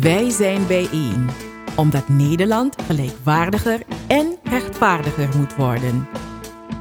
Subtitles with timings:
[0.00, 1.28] Wij zijn bijeen,
[1.76, 6.08] omdat Nederland gelijkwaardiger en rechtvaardiger moet worden.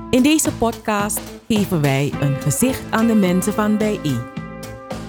[0.10, 4.22] In deze podcast geven wij een gezicht aan de mensen van bijeen.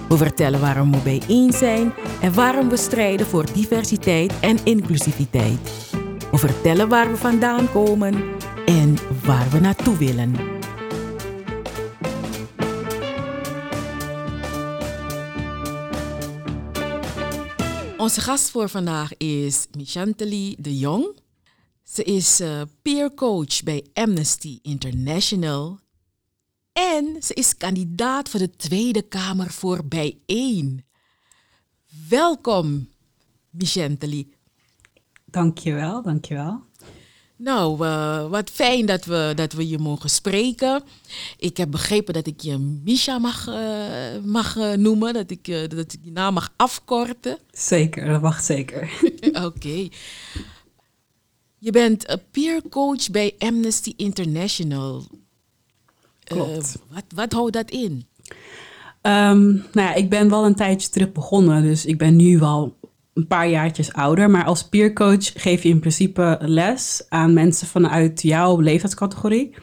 [0.09, 5.91] We vertellen waarom we bijeen zijn en waarom we strijden voor diversiteit en inclusiviteit.
[6.31, 8.23] We vertellen waar we vandaan komen
[8.65, 10.54] en waar we naartoe willen.
[18.05, 21.19] Onze gast voor vandaag is Michanteli de Jong.
[21.83, 25.79] Ze is uh, peer coach bij Amnesty International.
[26.73, 30.85] En ze is kandidaat voor de Tweede Kamer voor Bijeen.
[32.09, 32.89] Welkom,
[33.49, 34.33] Michanteli.
[35.25, 36.63] Dankjewel, dankjewel.
[37.37, 40.83] Nou, uh, wat fijn dat we, dat we je mogen spreken.
[41.37, 45.93] Ik heb begrepen dat ik je Misha mag, uh, mag uh, noemen, dat ik, dat
[45.93, 47.37] ik je naam mag afkorten.
[47.51, 48.91] Zeker, dat mag zeker.
[49.27, 49.43] Oké.
[49.43, 49.91] Okay.
[51.57, 55.03] Je bent peer coach bij Amnesty International.
[56.23, 56.77] Klopt.
[56.89, 58.05] wat, wat houdt dat in?
[59.01, 62.75] Um, nou ja, ik ben wel een tijdje terug begonnen, dus ik ben nu wel
[63.15, 64.29] een paar jaartjes ouder.
[64.29, 69.55] Maar als peercoach geef je in principe les aan mensen vanuit jouw leeftijdscategorie.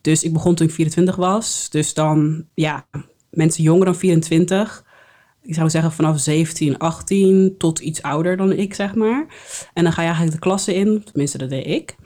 [0.00, 1.70] Dus ik begon toen ik 24 was.
[1.70, 2.86] Dus dan, ja,
[3.30, 4.84] mensen jonger dan 24.
[5.42, 9.26] Ik zou zeggen vanaf 17, 18 tot iets ouder dan ik, zeg maar.
[9.72, 11.96] En dan ga je eigenlijk de klasse in, tenminste dat deed ik.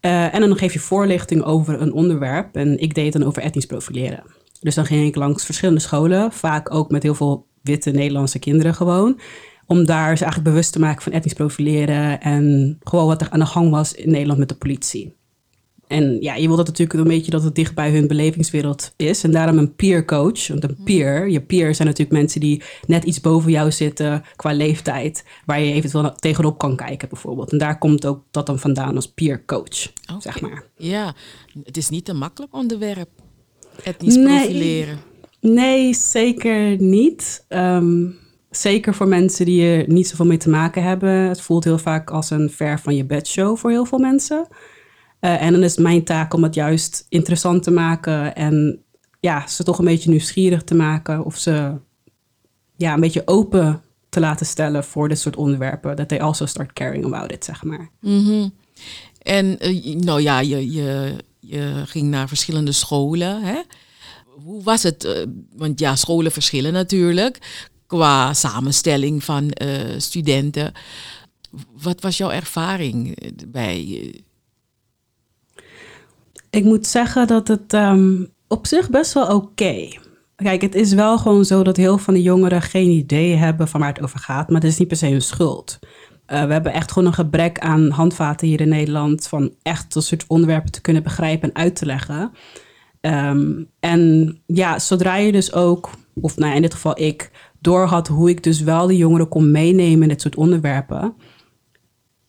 [0.00, 2.56] Uh, en dan geef je voorlichting over een onderwerp.
[2.56, 4.22] En ik deed dan over etnisch profileren.
[4.60, 8.74] Dus dan ging ik langs verschillende scholen, vaak ook met heel veel witte Nederlandse kinderen
[8.74, 9.20] gewoon
[9.70, 13.38] om daar ze eigenlijk bewust te maken van etnisch profileren en gewoon wat er aan
[13.38, 15.14] de gang was in Nederland met de politie.
[15.86, 19.24] En ja, je wil dat natuurlijk een beetje dat het dicht bij hun belevingswereld is.
[19.24, 20.48] En daarom een peer coach.
[20.48, 24.52] Want een peer, je peers zijn natuurlijk mensen die net iets boven jou zitten qua
[24.52, 25.24] leeftijd.
[25.46, 27.52] Waar je eventueel tegenop kan kijken bijvoorbeeld.
[27.52, 30.20] En daar komt ook dat dan vandaan als peer coach, okay.
[30.20, 30.64] zeg maar.
[30.76, 31.14] Ja,
[31.64, 33.10] het is niet een makkelijk onderwerp,
[33.82, 34.98] etnisch nee, profileren.
[35.40, 37.44] Nee, zeker niet.
[37.48, 38.18] Um,
[38.50, 41.10] Zeker voor mensen die er niet zoveel mee te maken hebben.
[41.10, 44.46] Het voelt heel vaak als een ver van je bedshow voor heel veel mensen.
[45.20, 48.82] Uh, en dan is mijn taak om het juist interessant te maken en
[49.20, 51.74] ja, ze toch een beetje nieuwsgierig te maken of ze
[52.76, 55.96] ja, een beetje open te laten stellen voor dit soort onderwerpen.
[55.96, 57.90] Dat they also start caring about it, zeg maar.
[58.00, 58.52] Mm.
[59.22, 63.42] En uh, nou ja, je, je, je ging naar verschillende scholen.
[63.42, 63.60] Hè?
[64.44, 65.04] Hoe was het?
[65.04, 65.12] Uh,
[65.56, 67.38] want ja, scholen verschillen natuurlijk
[67.90, 70.72] qua samenstelling van uh, studenten.
[71.82, 73.18] Wat was jouw ervaring
[73.48, 74.12] bij?
[76.50, 79.34] Ik moet zeggen dat het um, op zich best wel oké.
[79.34, 79.98] Okay.
[80.36, 83.68] Kijk, het is wel gewoon zo dat heel veel van de jongeren geen idee hebben
[83.68, 85.78] van waar het over gaat, maar dat is niet per se hun schuld.
[86.26, 90.24] We hebben echt gewoon een gebrek aan handvaten hier in Nederland van echt dat soort
[90.26, 92.32] onderwerpen te kunnen begrijpen en uit te leggen.
[93.00, 95.90] Um, en ja, zodra je dus ook,
[96.20, 100.02] of nou in dit geval ik, doorhad hoe ik dus wel de jongeren kon meenemen
[100.02, 101.14] in dit soort onderwerpen.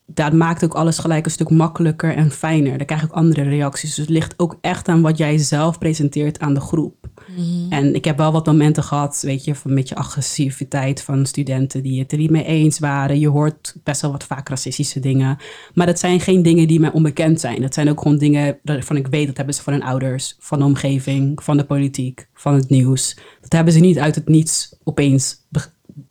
[0.06, 2.78] Dat maakt ook alles gelijk een stuk makkelijker en fijner.
[2.78, 3.88] Dan krijg ik andere reacties.
[3.88, 7.08] Dus het ligt ook echt aan wat jij zelf presenteert aan de groep.
[7.36, 7.72] Mhm.
[7.72, 11.82] En ik heb wel wat momenten gehad, weet je, van een beetje agressiviteit van studenten
[11.82, 13.18] die het er niet mee eens waren.
[13.18, 15.36] Je hoort best wel wat vaak racistische dingen.
[15.74, 17.60] Maar dat zijn geen dingen die mij onbekend zijn.
[17.60, 20.58] Dat zijn ook gewoon dingen waarvan ik weet dat hebben ze van hun ouders, van
[20.58, 23.16] de omgeving, van de politiek, van het nieuws.
[23.40, 25.36] Dat hebben ze niet uit het niets opeens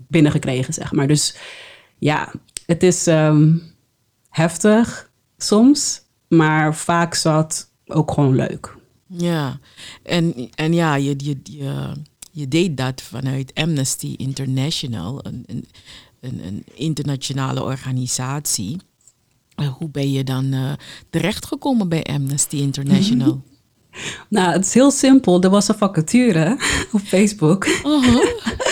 [0.07, 1.07] binnengekregen, zeg maar.
[1.07, 1.35] Dus
[1.97, 2.33] ja,
[2.65, 3.61] het is um,
[4.31, 8.75] heftig soms, maar vaak zat ook gewoon leuk.
[9.07, 9.59] Ja,
[10.03, 11.91] en, en ja, je, je, je,
[12.31, 15.65] je deed dat vanuit Amnesty International, een, een,
[16.45, 18.77] een, internationale organisatie.
[19.77, 20.71] Hoe ben je dan uh,
[21.09, 23.41] terechtgekomen bij Amnesty International?
[24.29, 25.41] nou, het is heel simpel.
[25.41, 26.57] Er was een vacature
[26.91, 27.65] op Facebook.
[27.65, 28.25] Uh -huh.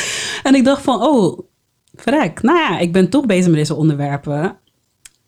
[0.47, 1.39] en ik dacht van, oh,
[1.93, 2.41] vrek.
[2.41, 4.57] Nou ja, ik ben toch bezig met deze onderwerpen.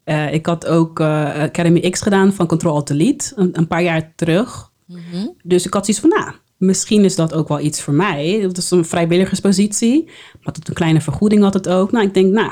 [0.06, 3.84] Uh, ik had ook uh, Academy X gedaan van Control Alt Delete, een, een paar
[3.84, 4.72] jaar terug.
[4.86, 5.36] Mm -hmm.
[5.44, 8.40] Dus ik had zoiets van, nou, misschien is dat ook wel iets voor mij.
[8.42, 10.10] Dat is een vrijwilligerspositie,
[10.44, 11.92] maar tot een kleine vergoeding had het ook.
[11.92, 12.52] Nou, ik denk, nou,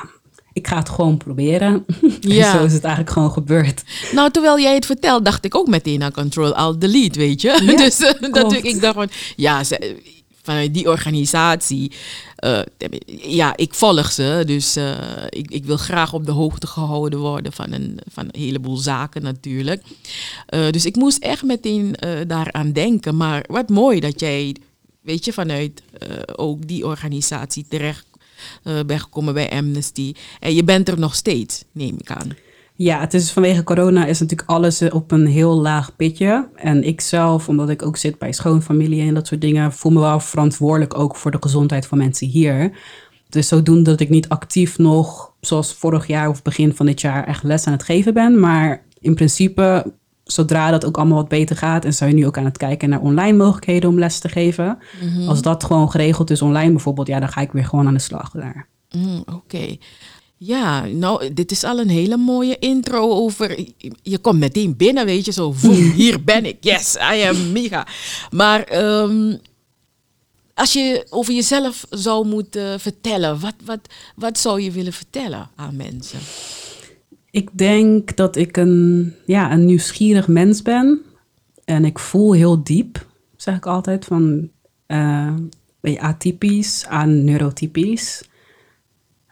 [0.53, 1.85] ik ga het gewoon proberen.
[2.19, 2.51] Ja.
[2.51, 3.83] en zo is het eigenlijk gewoon gebeurd.
[4.11, 7.61] Nou, terwijl jij het vertelt, dacht ik ook meteen aan Control Alt Delete, weet je.
[7.65, 9.97] Ja, dus uh, dat ik, ik dacht van, ja, ze,
[10.49, 11.91] vanuit die organisatie,
[12.43, 12.61] uh,
[13.21, 14.43] ja, ik volg ze.
[14.45, 14.97] Dus uh,
[15.29, 19.21] ik, ik wil graag op de hoogte gehouden worden van een, van een heleboel zaken
[19.21, 19.83] natuurlijk.
[20.71, 21.95] Dus ik moest echt meteen
[22.27, 23.17] daaraan denken.
[23.17, 24.55] Maar wat mooi dat jij,
[25.01, 25.81] weet je, vanuit
[26.35, 28.05] ook die organisatie terecht
[28.63, 30.13] bent gekomen bij Amnesty.
[30.39, 32.35] En je bent er nog steeds, neem ik aan.
[32.81, 36.49] Ja, het is vanwege corona is natuurlijk alles op een heel laag pitje.
[36.55, 39.99] En ik zelf, omdat ik ook zit bij schoonfamilie en dat soort dingen, voel me
[39.99, 42.71] wel verantwoordelijk ook voor de gezondheid van mensen hier.
[43.29, 47.23] Dus zodoende dat ik niet actief nog, zoals vorig jaar of begin van dit jaar,
[47.27, 48.39] echt les aan het geven ben.
[48.39, 49.93] Maar in principe,
[50.23, 52.89] zodra dat ook allemaal wat beter gaat, en zou je nu ook aan het kijken
[52.89, 54.77] naar online mogelijkheden om les te geven.
[55.01, 55.27] Mhm.
[55.27, 57.99] Als dat gewoon geregeld is online bijvoorbeeld, ja, dan ga ik weer gewoon aan de
[57.99, 58.67] slag daar.
[58.89, 59.77] Mm, Oké.
[60.41, 63.65] Ja, nou, dit is al een hele mooie intro over.
[64.01, 65.53] Je komt meteen binnen, weet je, zo.
[65.95, 66.57] hier ben ik.
[66.59, 67.87] Yes, I am Miga.
[68.31, 69.35] Maar ehm,
[70.53, 73.79] als je over jezelf zou moeten vertellen, wat, wat,
[74.15, 76.19] wat zou je willen vertellen aan mensen?
[77.31, 81.01] Ik denk dat ik een, ja, een nieuwsgierig mens ben.
[81.65, 84.49] En ik voel heel diep, zeg ik altijd, van
[84.87, 85.33] uh,
[85.97, 88.28] atypisch aan neurotypisch.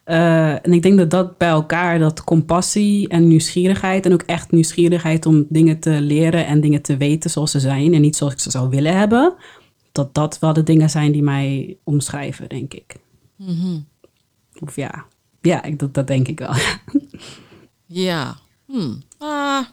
[0.09, 4.51] Uh, en ik denk dat dat bij elkaar, dat compassie en nieuwsgierigheid, en ook echt
[4.51, 8.33] nieuwsgierigheid om dingen te leren en dingen te weten zoals ze zijn en niet zoals
[8.33, 9.33] ik ze zou willen hebben,
[9.91, 12.95] dat dat wel de dingen zijn die mij omschrijven, denk ik.
[13.35, 13.87] Mm
[14.59, 15.05] Of ja,
[15.41, 16.53] ja, ik, dat, dat denk ik wel.
[18.07, 18.37] ja.
[18.65, 19.01] Hmm.
[19.17, 19.65] Ah,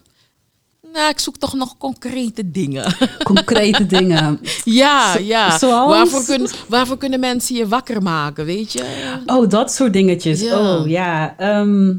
[0.95, 2.97] nou, ik zoek toch nog concrete dingen.
[3.23, 4.41] Concrete dingen.
[4.65, 5.59] ja, ja.
[5.59, 5.91] Zoals?
[5.91, 8.85] Waarvoor, kunnen, waarvoor kunnen mensen je wakker maken, weet je?
[9.27, 10.41] Oh, dat soort dingetjes.
[10.41, 10.59] Ja.
[10.59, 11.39] Oh, ja.
[11.39, 11.93] Ehm,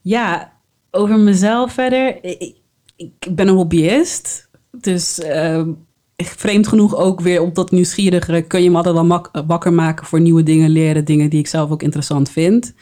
[0.00, 0.52] ja,
[0.90, 2.24] over mezelf verder.
[2.24, 2.56] Ik,
[2.96, 4.48] ik ben een hobbyist.
[4.70, 5.62] Dus uh,
[6.16, 8.44] vreemd genoeg ook weer op dat nieuwsgierige...
[8.48, 11.04] kun je me altijd wel wakker maken voor nieuwe dingen leren.
[11.04, 12.74] Dingen die ik zelf ook interessant vind.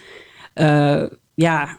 [0.55, 1.03] Uh,
[1.35, 1.79] ja,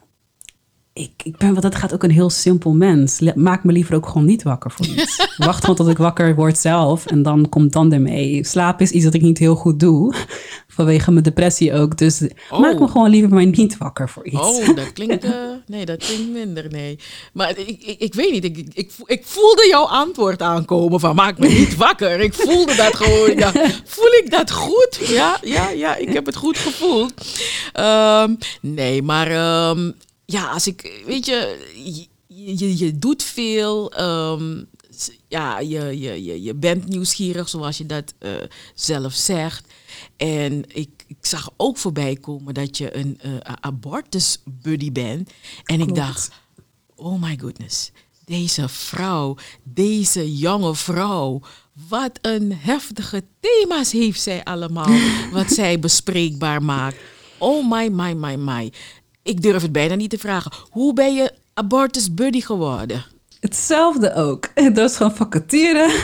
[0.97, 3.19] ik, ik ben wat dat gaat ook een heel simpel mens.
[3.35, 5.27] Maak me liever ook gewoon niet wakker voor iets.
[5.37, 8.45] Wacht gewoon tot ik wakker word zelf en dan komt dan ermee.
[8.45, 10.13] Slaap is iets dat ik niet heel goed doe,
[10.67, 11.97] vanwege mijn depressie ook.
[11.97, 12.91] Dus maak me oh.
[12.91, 14.39] gewoon liever maar niet wakker voor iets.
[14.39, 15.31] Oh, dat klinkt, uh,
[15.67, 16.99] nee, dat klinkt minder, nee.
[17.33, 21.37] Maar ik, ik, ik weet niet, ik, ik, ik voelde jouw antwoord aankomen van maak
[21.37, 22.19] me niet wakker.
[22.19, 23.51] Ik voelde dat gewoon, ja.
[23.85, 24.99] Voel ik dat goed?
[25.07, 27.13] Ja, ja, ja, ik heb het goed gevoeld.
[27.79, 31.67] Um, nee, maar um, ja, als ik, weet je,
[32.27, 33.91] je, je, doet veel.
[33.91, 34.63] Ehm,
[35.27, 38.31] ja, je, je, je, je bent nieuwsgierig, zoals je dat uh,
[38.73, 39.73] zelf zegt.
[40.17, 45.29] En ik, ik zag ook voorbij komen dat je een uh, abortus buddy bent.
[45.63, 46.31] En ik dacht,
[46.95, 47.91] oh my goodness,
[48.25, 51.41] deze vrouw, deze jonge vrouw,
[51.87, 54.97] wat een heftige thema's heeft zij allemaal,
[55.31, 56.97] wat zij bespreekbaar maakt.
[57.37, 58.71] Oh my, my, my, my
[59.25, 60.51] ik durf het bijna niet te vragen.
[60.69, 63.05] Hoe ben je abortus buddy geworden?
[63.39, 64.49] Hetzelfde ook.
[64.73, 65.87] Dat is gewoon vacature.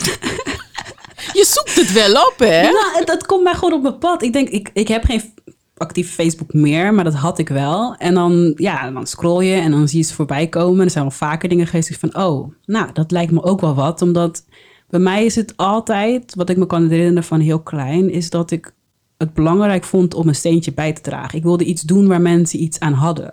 [1.34, 2.62] Je zoekt het wel op, hè?
[2.62, 4.24] Nou, dat komt mij gewoon op mijn pad.
[4.24, 5.34] Ik denk, ik, ik heb geen
[5.78, 7.96] actief Facebook meer, maar dat had ik wel.
[7.96, 10.86] En dan, ja, dan scroll je en dan zie je ze voorbij komen.
[10.86, 14.02] Er zijn wel vaker dingen geweest van, oh, nou, dat lijkt me ook wel wat.
[14.02, 14.46] Omdat
[14.90, 18.52] bij mij is het altijd, wat ik me kan herinneren van heel klein, is dat
[18.52, 18.74] ik
[19.22, 21.38] het belangrijk vond om een steentje bij te dragen.
[21.38, 23.32] Ik wilde iets doen waar mensen iets aan hadden.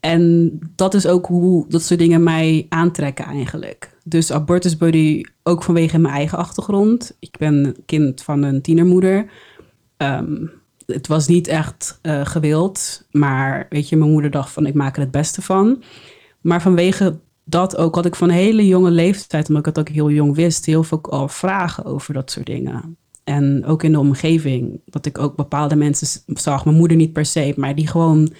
[0.00, 3.96] En dat is ook hoe dat soort dingen mij aantrekken eigenlijk.
[4.04, 7.16] Dus Abortus Buddy ook vanwege mijn eigen achtergrond.
[7.18, 9.30] Ik ben kind van een tienermoeder.
[9.96, 10.46] Ehm,
[10.86, 14.96] het was niet echt uh, gewild, maar weet je, mijn moeder dacht van ik maak
[14.96, 15.82] er het beste van.
[16.40, 20.10] Maar vanwege dat ook had ik van hele jonge leeftijd, omdat ik het ook heel
[20.10, 22.96] jong wist, heel veel al vragen over dat soort dingen.
[23.30, 27.24] En ook in de omgeving, dat ik ook bepaalde mensen zag, mijn moeder niet per
[27.24, 28.32] se, maar die gewoon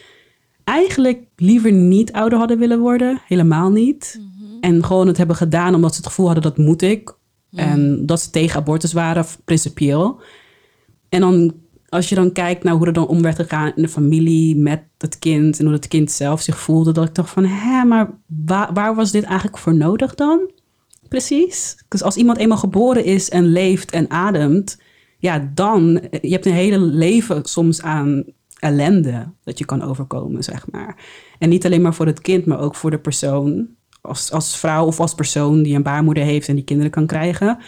[0.65, 4.21] eigenlijk liever niet ouder hadden willen worden, helemaal niet.
[4.21, 4.61] Mhm.
[4.61, 7.15] En gewoon het hebben gedaan omdat ze het gevoel hadden dat moet ik.
[7.51, 7.63] Mhm.
[7.63, 10.21] En dat ze tegen abortus waren, principieel.
[11.09, 11.55] En dan,
[11.89, 14.83] als je dan kijkt naar hoe er dan om werd gegaan in de familie met
[14.99, 18.11] het kind en hoe het kind zelf zich voelde, dat ik dacht van, hé, maar
[18.27, 20.51] waar, waar was dit eigenlijk voor nodig dan?
[21.11, 21.77] Precies.
[21.89, 24.79] Dus als iemand eenmaal geboren is en leeft en ademt,
[25.19, 28.25] ja, dan, je hebt een hele leven soms aan
[28.59, 30.97] ellende dat je kan overkomen, zeg maar.
[31.39, 33.69] En niet alleen maar voor het kind, maar ook voor de persoon,
[34.01, 37.59] als, als vrouw of als persoon die een baarmoeder heeft en die kinderen kan krijgen.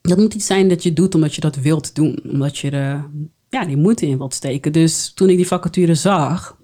[0.00, 3.10] Dat moet iets zijn dat je doet omdat je dat wilt doen, omdat je er
[3.48, 4.72] ja, die moeite in wilt steken.
[4.72, 6.56] Dus toen ik die vacature zag,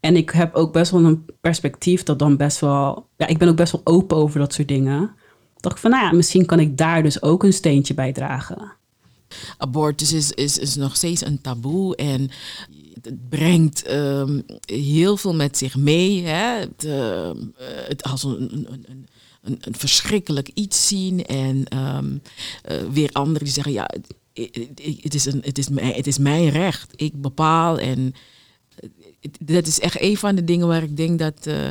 [0.00, 3.06] en ik heb ook best wel een perspectief dat dan best wel.
[3.16, 5.14] Ja, ik ben ook best wel open over dat soort dingen.
[5.56, 8.72] Dacht ik van, nou ja, misschien kan ik daar dus ook een steentje bij dragen.
[9.58, 12.30] Abortus is, is, is nog steeds een taboe en
[13.02, 16.24] het brengt um, heel veel met zich mee.
[16.24, 16.58] Hè?
[16.58, 17.30] Het, uh,
[17.88, 22.22] het als een, een, een, een, verschrikkelijk iets zien en um,
[22.70, 23.90] uh, weer anderen die zeggen, ja,
[25.02, 26.92] het, is een, het, is mijn, het is mijn recht.
[26.96, 28.14] Ik bepaal en
[29.40, 31.66] dat is echt een van de dingen waar ik denk dat uh,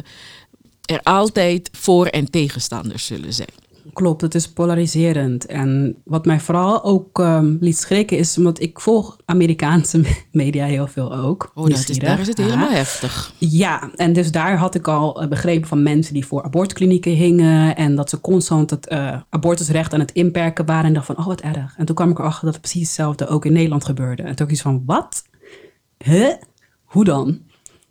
[0.86, 3.50] er altijd voor- en tegenstanders zullen zijn.
[3.94, 5.46] Klopt, het is polariserend.
[5.46, 10.02] En wat mij vooral ook um, liet schrikken is, omdat ik volg Amerikaanse
[10.32, 11.52] media heel veel ook.
[11.54, 13.34] Oh, dat is, daar is het helemaal heftig.
[13.38, 17.96] Ja, en dus daar had ik al begrepen van mensen die voor abortusklinieken hingen en
[17.96, 21.42] dat ze constant het uh, abortusrecht aan het inperken waren en dacht van, oh wat
[21.42, 21.76] erg.
[21.78, 24.24] En toen kwam ik erachter dat het precies hetzelfde ook in Nederland gebeurde.
[24.24, 25.24] En toen ik iets van, wat?
[25.98, 26.34] Huh?
[26.90, 27.40] Hoe dan?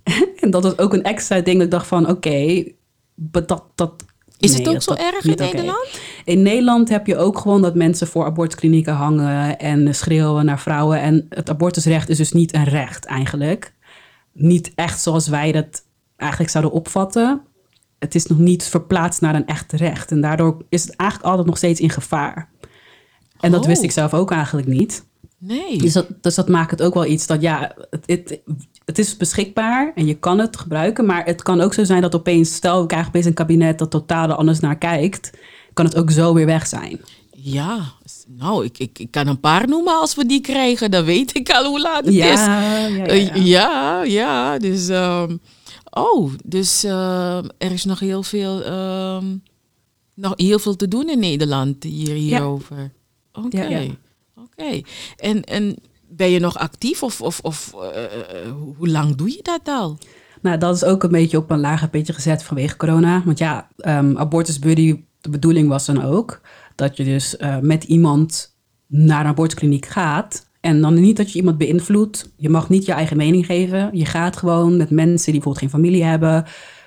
[0.41, 2.75] en dat was ook een extra ding dat ik dacht van, oké, okay,
[3.15, 4.05] dat, dat
[4.39, 6.01] is het ook zo erg in Nederland?
[6.25, 11.01] In Nederland heb je ook gewoon dat mensen voor abortusklinieken hangen en schreeuwen naar vrouwen.
[11.01, 13.75] En het abortusrecht is dus niet een recht eigenlijk.
[14.33, 15.85] Niet echt zoals wij dat
[16.17, 17.41] eigenlijk zouden opvatten.
[17.99, 20.11] Het is nog niet verplaatst naar een echt recht.
[20.11, 22.51] En daardoor is het eigenlijk altijd nog steeds in gevaar.
[23.41, 23.95] En dat wist ik oh.
[23.95, 25.05] zelf ook eigenlijk niet.
[25.39, 25.79] Nee.
[25.79, 28.41] Dus dat, dus dat maakt het ook wel iets dat ja, het, het,
[28.89, 31.07] het is beschikbaar en je kan het gebruiken.
[31.07, 33.91] Maar het kan ook zo zijn dat opeens, stel we krijgen opeens een kabinet dat
[33.91, 35.31] totaal er anders naar kijkt,
[35.73, 37.01] kan het ook zo weer weg zijn.
[37.31, 37.81] Ja,
[38.27, 40.91] nou, ik, ik, ik kan een paar noemen als we die krijgen.
[40.91, 42.41] Dan weet ik al hoe laat het ja, is.
[42.41, 43.35] Ja, ja, ja.
[43.35, 44.89] ja, ja dus...
[44.89, 45.37] Ehm,
[45.91, 49.23] oh, dus uh, er is nog heel veel, uh,
[50.15, 52.93] nog heel veel te doen in Nederland hier, hierover.
[53.33, 53.97] Oké,
[54.35, 54.81] oké.
[55.17, 55.77] En, en
[56.19, 59.99] ben je nog actief of, of, of uh, hoe lang doe je dat al?
[60.43, 63.23] Nou, dat is ook een beetje op een lager pitje gezet vanwege corona.
[63.25, 66.41] Want ja, um, Abortus Buddy, de bedoeling was dan ook
[66.75, 68.57] dat je dus met iemand
[68.87, 70.47] naar een abortuskliniek gaat.
[70.61, 72.33] En dan niet dat je iemand beïnvloedt.
[72.37, 73.91] Je mag niet je eigen mening geven.
[73.93, 76.45] Je gaat gewoon met mensen die bijvoorbeeld geen familie hebben.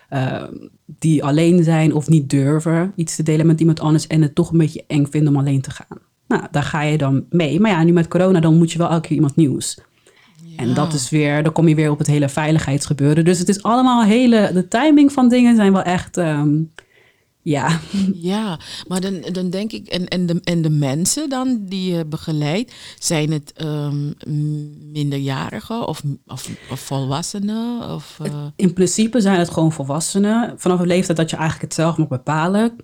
[0.09, 0.43] Uh,
[0.85, 4.07] die alleen zijn of niet durven iets te delen met iemand anders.
[4.07, 6.10] En het toch een beetje eng vinden om alleen te gaan.
[6.31, 7.59] Nou, daar ga je dan mee.
[7.59, 9.79] Maar ja, nu met corona, dan moet je wel elke keer iemand nieuws.
[10.55, 13.25] En dat is weer, dan kom je weer op het hele veiligheidsgebeuren.
[13.25, 16.71] Dus het is allemaal hele, de timing van dingen zijn wel echt, um,
[17.41, 17.79] ja.
[18.31, 22.05] Ja, maar dan, dan denk ik, en, en, de, en de mensen dan die je
[22.05, 24.13] begeleidt, zijn het um,
[24.91, 27.89] minderjarigen of, of, of, volwassenen?
[27.89, 28.45] Of, uh...
[28.55, 30.53] In principe zijn het gewoon volwassenen.
[30.57, 32.75] Vanaf een leeftijd dat je eigenlijk het zelf mag bepalen,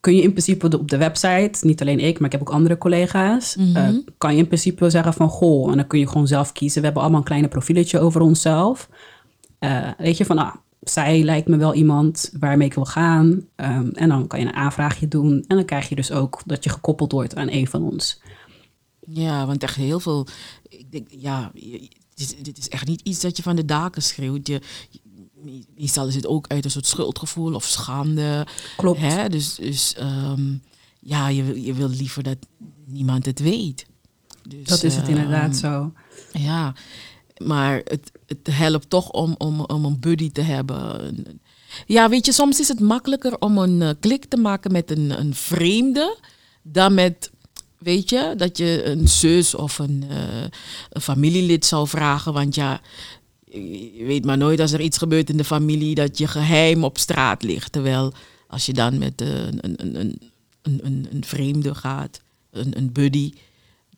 [0.00, 2.78] kun je in principe op de website, niet alleen ik, maar ik heb ook andere
[2.78, 6.52] collega's, mm kan je in principe zeggen van goh, en dan kun je gewoon zelf
[6.52, 6.78] kiezen.
[6.78, 8.88] We hebben allemaal een kleine profieletje over onszelf.
[9.60, 13.26] Uh, weet je van, ah, zij lijkt me wel iemand waarmee ik wil gaan.
[13.56, 16.64] Um, en dan kan je een aanvraagje doen en dan krijg je dus ook dat
[16.64, 18.20] je gekoppeld wordt aan een van ons.
[19.00, 20.26] Ja, want echt heel veel.
[20.68, 21.50] Ik denk, ja,
[22.14, 24.46] dit, dit, is echt niet iets dat je van de daken schreeuwt.
[24.46, 24.60] Je,
[25.76, 28.46] meestal is het ook uit een soort schuldgevoel of schande.
[28.76, 29.00] Klopt.
[29.00, 29.28] Hè?
[29.28, 30.62] Dus, dus um,
[31.00, 32.36] ja, je, je wil liever dat
[32.84, 33.86] niemand het weet.
[34.48, 35.92] Dus, dat is het inderdaad ehm, zo.
[36.32, 36.74] Ja,
[37.44, 41.14] maar het, het helpt toch om, om, om een buddy te hebben.
[41.86, 45.20] Ja, weet je, soms is het makkelijker om een uh, klik te maken met een,
[45.20, 46.18] een vreemde
[46.62, 47.30] dan met
[47.78, 50.44] Weet je, dat je een zus of een, uh,
[50.90, 52.32] een familielid zou vragen.
[52.32, 52.80] Want ja,
[53.96, 56.98] je weet maar nooit als er iets gebeurt in de familie dat je geheim op
[56.98, 57.72] straat ligt.
[57.72, 58.12] Terwijl
[58.48, 60.20] als je dan met een, een, een,
[60.62, 63.32] een, een, vreemde gaat, een buddy,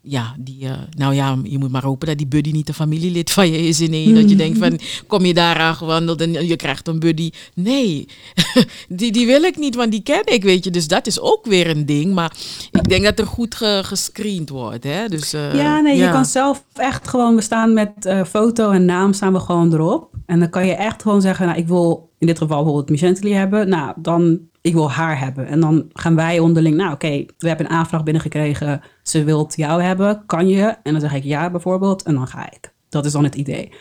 [0.03, 3.31] ja, die, uh, nou ja, je moet maar hopen dat die buddy niet een familielid
[3.31, 4.15] van je is in één.
[4.15, 7.31] Dat je denkt van, kom je daar aan gewandeld en je krijgt een buddy.
[7.55, 8.09] Nee,
[8.89, 10.71] die, die wil ik niet, want die ken ik, weet je.
[10.71, 12.15] Dus dat is ook weer een ding.
[12.15, 12.37] Maar
[12.71, 14.85] ik denk dat er goed gescreend wordt.
[14.85, 15.09] Hè?
[15.09, 18.85] Dus, uh, ja, nee, je kan zelf echt gewoon, we staan met uh, foto en
[18.85, 20.15] naam staan we gewoon erop.
[20.27, 23.33] En dan kan je echt gewoon zeggen, nou, ik wil in dit geval bijvoorbeeld Michentely
[23.33, 23.69] hebben.
[23.69, 25.47] Nou, dan ik wil haar hebben.
[25.47, 29.83] En dan gaan wij onderling, nou oké, we hebben een aanvraag binnengekregen, ze wilt jou
[29.83, 30.77] hebben, kan je?
[30.83, 32.73] En dan zeg ik ja bijvoorbeeld, en dan ga ik.
[32.89, 33.73] Dat is dan het idee.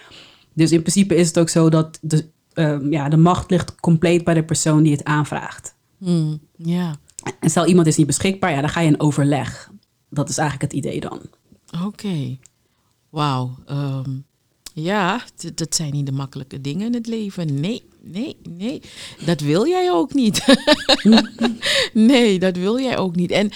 [0.53, 4.23] Dus in principe is het ook zo dat de, uh, ja, de macht ligt compleet
[4.23, 5.75] bij de persoon die het aanvraagt.
[6.55, 6.95] Ja.
[7.39, 9.71] En stel iemand is niet beschikbaar, ja, dan ga je een overleg.
[10.09, 11.21] Dat is eigenlijk het idee dan.
[11.85, 12.37] Oké.
[13.09, 13.55] Wauw.
[13.71, 14.25] Um,
[14.73, 15.21] ja,
[15.55, 17.59] dat zijn niet de makkelijke dingen in het leven.
[17.59, 18.81] Nee, nee, nee.
[19.25, 20.43] Dat wil jij ook niet.
[21.93, 23.31] nee, dat wil jij ook niet.
[23.31, 23.51] En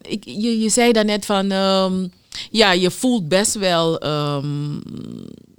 [0.00, 2.12] ik, je, je zei daarnet van, um,
[2.50, 4.82] ja, je voelt best wel, um,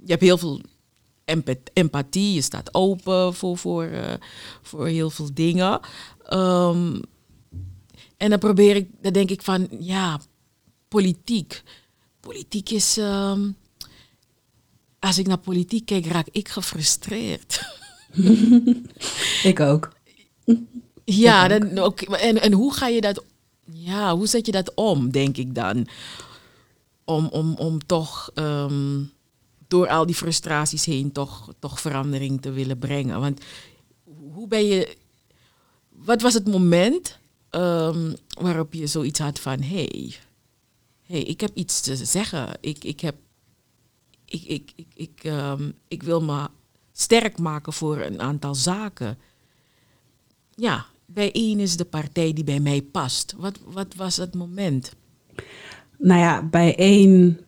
[0.04, 0.60] je hebt heel veel
[1.72, 4.12] empathie, je staat open voor, voor, uh,
[4.62, 5.80] voor heel veel dingen.
[6.32, 7.00] Um,
[8.16, 10.20] en dan probeer ik, dan denk ik van, ja,
[10.88, 11.62] politiek.
[12.20, 12.98] Politiek is,
[14.98, 17.60] als ik naar politiek kijk, raak ik gefrustreerd.
[19.50, 19.92] ik ook.
[21.04, 23.24] Ja, Dan, ook, en, en hoe ga je dat,
[23.64, 25.86] ja, hoe zet je dat om, denk ik dan?
[27.06, 29.02] om, om, om toch ehm,
[29.68, 33.20] door al die frustraties heen toch, toch verandering te willen brengen?
[33.20, 33.40] Want
[34.32, 34.96] hoe ben je.
[35.88, 37.18] Wat was het moment
[37.50, 40.14] ehm, waarop je zoiets had van: hé, hey,
[41.02, 42.58] hey, ik heb iets te zeggen.
[42.60, 43.16] Ik, ik, heb,
[44.24, 46.48] ik, ik, ik, ik, ehm, ik wil me
[46.96, 49.18] sterk maken voor een aantal zaken.
[50.54, 53.34] Ja, bij één is de partij die bij mij past.
[53.36, 54.94] Wat, wat was het moment?
[55.98, 57.40] Nou ja, bij één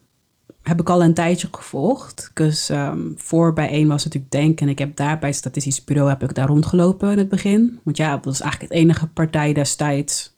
[0.63, 2.31] heb ik al een tijdje gevolgd.
[2.35, 4.61] Dus um, voor bij één was natuurlijk Denk.
[4.61, 7.81] En ik heb daar bij het Statistisch Bureau heb ik daar rondgelopen in het begin.
[7.83, 10.37] Want ja, dat was eigenlijk het enige partij destijds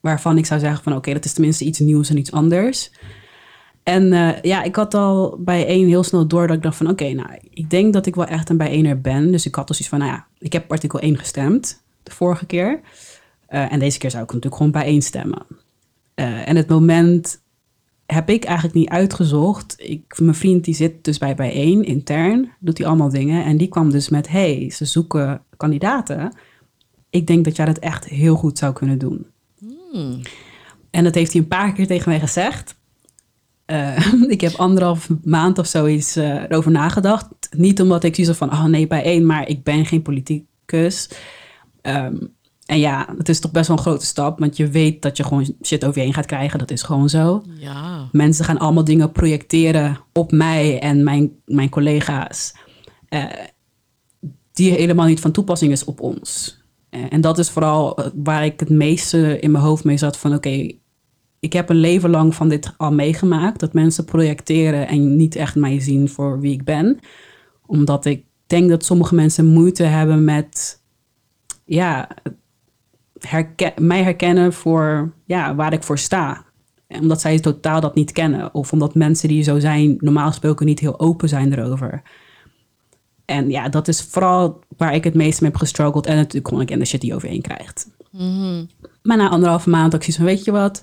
[0.00, 2.90] waarvan ik zou zeggen van oké, dat is tenminste iets nieuws en iets anders.
[3.88, 6.88] En uh, ja, ik had al bij één heel snel door dat ik dacht van
[6.88, 9.30] oké, nou, ik denk dat ik wel echt een bijeener ben.
[9.30, 12.46] Dus ik had dus iets van, nou ja, ik heb artikel 1 gestemd de vorige
[12.46, 12.80] keer.
[13.50, 15.46] Uh, en deze keer zou ik natuurlijk gewoon bijeen stemmen.
[16.14, 17.42] Uh, en het moment
[18.06, 19.74] heb ik eigenlijk niet uitgezocht.
[19.78, 23.44] Ik, mijn vriend die zit dus bij bijeen intern, doet hij allemaal dingen.
[23.44, 26.36] En die kwam dus met, hey, ze zoeken kandidaten.
[27.10, 29.26] Ik denk dat jij dat echt heel goed zou kunnen doen.
[29.90, 30.20] Hmm.
[30.90, 32.76] En dat heeft hij een paar keer tegen mij gezegd.
[33.70, 37.28] Uh, ik heb anderhalf maand of zoiets uh, erover nagedacht.
[37.56, 41.10] Niet omdat ik zie van, oh nee, bij één, maar ik ben geen politicus.
[41.82, 45.16] Um, en ja, het is toch best wel een grote stap, want je weet dat
[45.16, 46.58] je gewoon shit over je heen gaat krijgen.
[46.58, 47.42] Dat is gewoon zo.
[47.58, 48.08] Ja.
[48.12, 52.54] Mensen gaan allemaal dingen projecteren op mij en mijn, mijn collega's,
[53.08, 53.24] uh,
[54.52, 56.58] die helemaal niet van toepassing is op ons.
[56.90, 60.48] En dat is vooral waar ik het meeste in mijn hoofd mee zat van oké,
[60.48, 60.80] okay,
[61.40, 63.60] ik heb een leven lang van dit al meegemaakt.
[63.60, 66.98] Dat mensen projecteren en niet echt mij zien voor wie ik ben.
[67.66, 70.82] Omdat ik denk dat sommige mensen moeite hebben met
[71.64, 72.08] ja,
[73.18, 76.44] herken, mij herkennen voor ja, waar ik voor sta.
[76.88, 78.54] Omdat zij totaal dat niet kennen.
[78.54, 82.02] Of omdat mensen die zo zijn, normaal gesproken niet heel open zijn erover.
[83.24, 86.06] En ja, dat is vooral waar ik het meest mee heb gestruggeld.
[86.06, 87.88] En natuurlijk gewoon ik de shit die overheen krijgt.
[88.10, 88.68] Mm-hmm.
[89.02, 90.82] Maar na anderhalve maand ook zoiets van, weet je wat?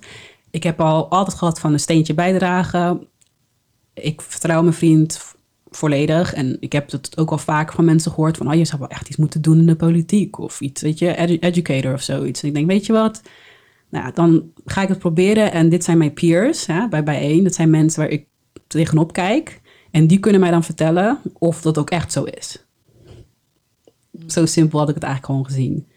[0.56, 3.08] Ik heb al altijd gehad van een steentje bijdragen.
[3.94, 5.36] Ik vertrouw mijn vriend
[5.70, 6.34] volledig.
[6.34, 8.48] En ik heb het ook al vaak van mensen gehoord van...
[8.48, 11.16] oh, je zou wel echt iets moeten doen in de politiek of iets, weet je,
[11.16, 12.42] edu educator of zoiets.
[12.42, 13.22] En ik denk, weet je wat,
[13.90, 15.52] nou, dan ga ik het proberen.
[15.52, 17.44] En dit zijn mijn peers ja, bij bijeen.
[17.44, 18.28] Dat zijn mensen waar ik
[18.68, 19.62] tegenop kijk.
[19.92, 22.66] En die kunnen mij dan vertellen of dat ook echt zo is.
[24.28, 25.88] Zo simpel had ik het eigenlijk gewoon gezien.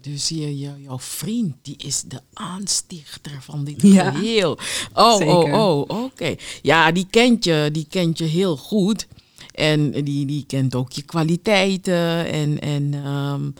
[0.00, 4.58] Dus je, je, jouw vriend, die is de aanstichter van dit ja, geheel.
[4.94, 5.34] Oh, zeker.
[5.34, 6.34] oh, oh, oké.
[6.62, 9.06] Ja, die kent je, die kent je heel goed.
[9.54, 12.26] En die, die kent ook je kwaliteiten.
[12.26, 13.54] En, en um,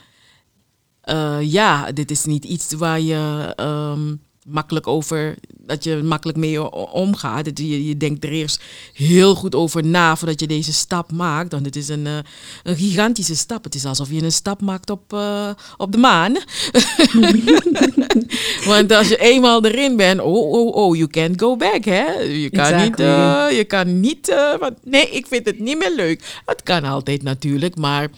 [1.05, 6.71] uh, ja, dit is niet iets waar je um, makkelijk over, dat je makkelijk mee
[6.93, 7.59] omgaat.
[7.59, 11.53] Je, je denkt er eerst heel goed over na voordat je deze stap maakt.
[11.53, 12.19] Want het is een, uh,
[12.63, 13.65] een gigantische stap.
[13.65, 16.33] Het is alsof je een stap maakt op, uh, op de maan.
[18.73, 22.11] want als je eenmaal erin bent, oh, oh, oh, you can't go back, hè.
[22.21, 22.87] Je kan exactly.
[22.87, 26.41] niet, uh, je kan niet, want, nee, ik vind het niet meer leuk.
[26.47, 28.11] Het kan altijd natuurlijk, maar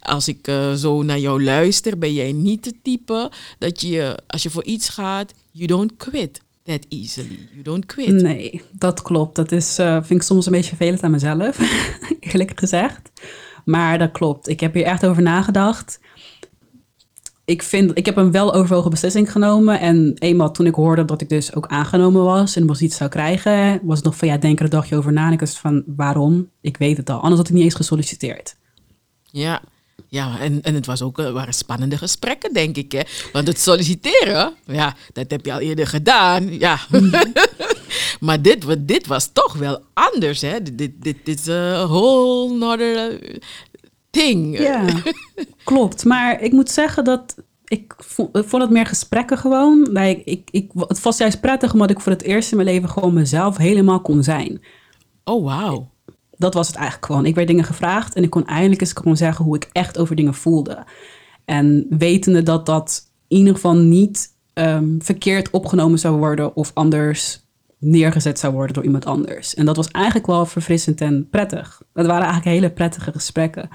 [0.00, 4.50] als ik zo naar jou luister, ben jij niet het type dat je, als je
[4.50, 7.48] voor iets gaat, you don't quit that easily.
[7.50, 8.22] You don't quit.
[8.22, 9.36] Nee, dat klopt.
[9.36, 11.58] Dat is, uh, vind ik soms een beetje vervelend aan mezelf,
[12.20, 13.10] eerlijk gezegd.
[13.64, 14.48] Maar dat klopt.
[14.48, 16.00] Ik heb hier echt over nagedacht.
[17.44, 19.80] Ik, vind, ik heb een wel overwogen beslissing genomen.
[19.80, 23.10] En eenmaal toen ik hoorde dat ik dus ook aangenomen was en was iets zou
[23.10, 25.26] krijgen, was het nog van ja, denk er een dagje over na.
[25.26, 26.50] En ik was van waarom?
[26.60, 27.20] Ik weet het al.
[27.20, 28.56] Anders had ik niet eens gesolliciteerd.
[29.30, 29.62] Ja,
[30.12, 32.92] ja, en, en het was ook, uh, waren spannende gesprekken, denk ik.
[32.92, 33.00] Hè?
[33.32, 36.58] Want het solliciteren, ja, dat heb je al eerder gedaan.
[36.58, 36.78] Ja.
[38.20, 40.40] maar dit, dit was toch wel anders.
[40.40, 40.62] Hè?
[40.62, 43.18] Dit, dit, dit is een whole other
[44.10, 44.58] thing.
[44.58, 44.84] Ja,
[45.64, 46.04] klopt.
[46.04, 49.96] Maar ik moet zeggen dat ik vond, het meer gesprekken gewoon.
[50.24, 53.14] Ik, ik, het was juist prettig omdat ik voor het eerst in mijn leven gewoon
[53.14, 54.62] mezelf helemaal kon zijn.
[55.24, 55.91] Oh, wauw
[56.36, 57.26] dat was het eigenlijk gewoon.
[57.26, 60.16] Ik werd dingen gevraagd en ik kon eindelijk eens gewoon zeggen hoe ik echt over
[60.16, 60.84] dingen voelde.
[61.44, 67.40] En wetende dat dat in ieder geval niet um, verkeerd opgenomen zou worden of anders
[67.78, 69.54] neergezet zou worden door iemand anders.
[69.54, 71.82] En dat was eigenlijk wel verfrissend en prettig.
[71.92, 73.68] Dat waren eigenlijk hele prettige gesprekken.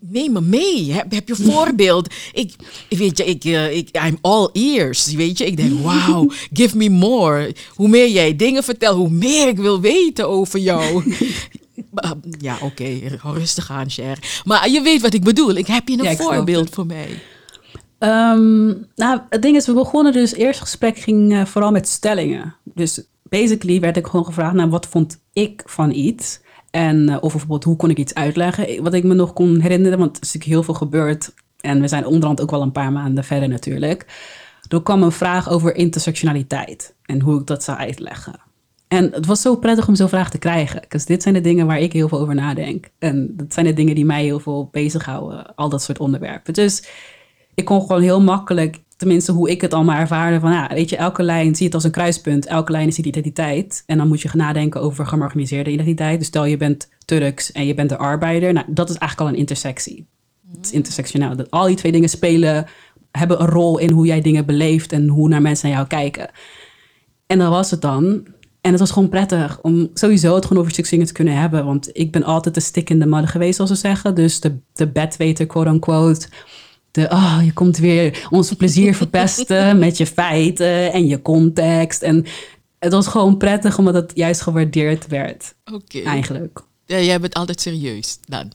[0.00, 0.92] Neem me mee.
[0.92, 2.14] Heb, heb je voorbeeld?
[2.32, 2.54] ik,
[2.88, 5.12] weet je, ik, uh, ik, I'm all ears.
[5.12, 7.54] Weet je, ik denk, wow, give me more.
[7.74, 11.02] Hoe meer jij dingen vertelt, hoe meer ik wil weten over jou.
[12.38, 13.18] Ja, oké, okay.
[13.22, 14.42] rustig aan, Cher.
[14.44, 15.56] Maar je weet wat ik bedoel.
[15.56, 17.08] Ik heb je een voorbeeld voor mij.
[17.98, 21.88] Um, nou, het ding is, we begonnen dus, het eerste gesprek ging uh, vooral met
[21.88, 22.54] stellingen.
[22.64, 26.40] Dus basically werd ik gewoon gevraagd naar wat vond ik van iets.
[26.70, 28.82] En, uh, of bijvoorbeeld hoe kon ik iets uitleggen.
[28.82, 31.34] Wat ik me nog kon herinneren, want er is natuurlijk heel veel gebeurd.
[31.60, 34.06] En we zijn onderhand ook wel een paar maanden verder natuurlijk.
[34.68, 38.40] Er kwam een vraag over intersectionaliteit en hoe ik dat zou uitleggen.
[38.88, 40.82] En het was zo prettig om zo'n vraag te krijgen.
[40.88, 42.88] Dus dit zijn de dingen waar ik heel veel over nadenk.
[42.98, 45.54] En dat zijn de dingen die mij heel veel bezighouden.
[45.54, 46.54] Al dat soort onderwerpen.
[46.54, 46.88] Dus
[47.54, 50.96] ik kon gewoon heel makkelijk, tenminste hoe ik het allemaal ervaarde, van ja, weet je,
[50.96, 52.46] elke lijn zie je het als een kruispunt.
[52.46, 53.82] Elke lijn is identiteit.
[53.86, 56.18] En dan moet je nadenken over gemarginaliseerde identiteit.
[56.18, 58.52] Dus stel je bent Turks en je bent de arbeider.
[58.52, 60.06] Nou, dat is eigenlijk al een intersectie.
[60.56, 61.36] Het is intersectioneel.
[61.36, 62.66] Dat al die twee dingen spelen,
[63.10, 66.30] hebben een rol in hoe jij dingen beleeft en hoe naar mensen naar jou kijken.
[67.26, 68.26] En dan was het dan.
[68.60, 71.64] En het was gewoon prettig om sowieso het gewoon over dingen te kunnen hebben.
[71.64, 74.14] Want ik ben altijd de stick in de mud geweest, zoals ze zeggen.
[74.14, 76.28] Dus de, de bedweter, quote-unquote.
[76.90, 82.02] De, oh, je komt weer ons plezier verpesten met je feiten en je context.
[82.02, 82.24] En
[82.78, 85.54] het was gewoon prettig, omdat het juist gewaardeerd werd.
[85.72, 86.00] Oké.
[86.00, 86.60] Eigenlijk.
[86.86, 88.52] Ja, jij bent altijd serieus dan?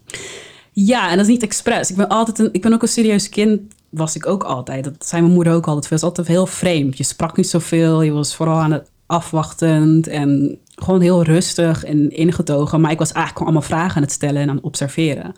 [0.72, 1.90] Ja, en dat is niet expres.
[1.90, 4.84] Ik ben altijd een, ik ben ook een serieus kind, was ik ook altijd.
[4.84, 5.84] Dat zei mijn moeder ook altijd.
[5.84, 6.98] Het was altijd heel vreemd.
[6.98, 8.02] Je sprak niet zoveel.
[8.02, 12.82] Je was vooral aan het afwachtend en gewoon heel rustig en ingetogen.
[12.82, 15.36] Maar ik was eigenlijk gewoon allemaal vragen aan het stellen en aan het observeren.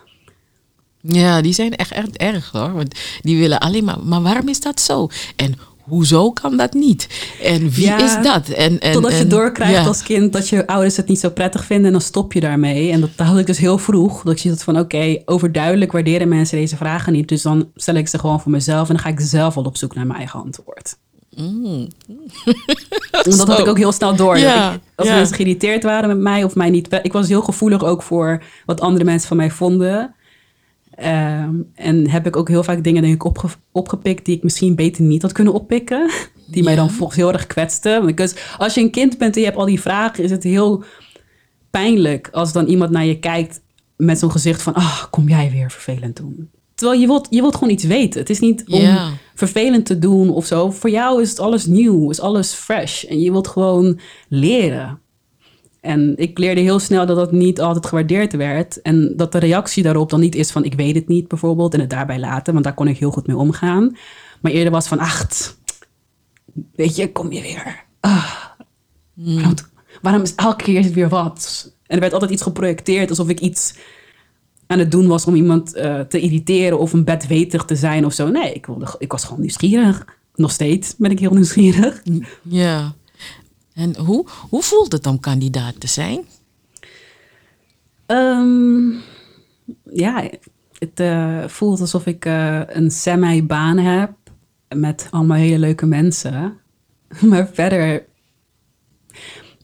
[1.07, 2.73] Ja, die zijn echt, echt erg hoor.
[2.73, 5.07] Want die willen alleen maar, maar waarom is dat zo?
[5.35, 5.55] En
[5.87, 7.07] hoezo kan dat niet?
[7.41, 8.49] En wie is dat?
[8.49, 11.85] En, en, Totdat je doorkrijgt als kind dat je ouders het niet zo prettig vinden
[11.85, 12.91] en dan stop je daarmee.
[12.91, 14.23] En dat, had ik dus heel vroeg.
[14.23, 17.27] Dat je dat van oké, overduidelijk waarderen mensen deze vragen niet.
[17.27, 19.77] Dus dan stel ik ze gewoon voor mezelf en dan ga ik zelf wel op
[19.77, 20.97] zoek naar mijn eigen antwoord.
[21.35, 21.87] Mm.
[23.23, 24.39] dat had ik ook heel snel door.
[24.95, 26.87] als mensen geïrriteerd waren met mij of mij niet.
[27.01, 30.15] Ik was heel gevoelig ook voor wat andere mensen van mij vonden.
[30.95, 34.75] Ehm, en heb ik ook heel vaak dingen denk ik, opge opgepikt die ik misschien
[34.75, 36.11] beter niet had kunnen oppikken.
[36.47, 38.05] Die mij dan volgens heel erg kwetsten.
[38.05, 40.83] Want als je een kind bent en je hebt al die vragen, is het heel
[41.69, 43.61] pijnlijk als dan iemand naar je kijkt
[43.97, 46.49] met zo'n gezicht van, ah, kom jij weer vervelend doen.
[46.75, 48.19] Terwijl je wilt, je wilt gewoon iets weten.
[48.19, 48.97] Het is niet om
[49.35, 50.71] vervelend te doen of zo.
[50.71, 53.03] Voor jou is het alles nieuw, is alles fresh.
[53.03, 54.99] En je wilt gewoon leren.
[55.85, 58.81] En ik leerde heel snel dat dat niet altijd gewaardeerd werd.
[58.81, 61.73] En dat de reactie daarop dan niet is van ik weet het niet bijvoorbeeld.
[61.73, 63.97] En het daarbij laten, want daar kon ik heel goed mee omgaan.
[64.41, 65.27] Maar eerder was van ach,
[66.75, 67.83] weet je, kom je weer.
[67.99, 68.35] Ah,
[69.13, 69.53] waarom,
[70.01, 71.71] waarom is elke keer het weer wat?
[71.87, 73.75] En er werd altijd iets geprojecteerd alsof ik iets
[74.67, 78.13] aan het doen was om iemand uh, te irriteren of een bedwetig te zijn of
[78.13, 78.27] zo.
[78.27, 80.05] Nee, ik, wilde, ik was gewoon nieuwsgierig.
[80.35, 82.01] Nog steeds ben ik heel nieuwsgierig.
[82.41, 82.93] Ja.
[83.75, 86.25] En hoe, hoe voelt het om kandidaat te zijn?
[88.07, 89.01] Um,
[89.83, 90.29] ja,
[90.77, 94.11] het uh, voelt alsof ik uh, een semi-baan heb
[94.75, 96.57] met allemaal hele leuke mensen.
[97.29, 98.05] Maar verder,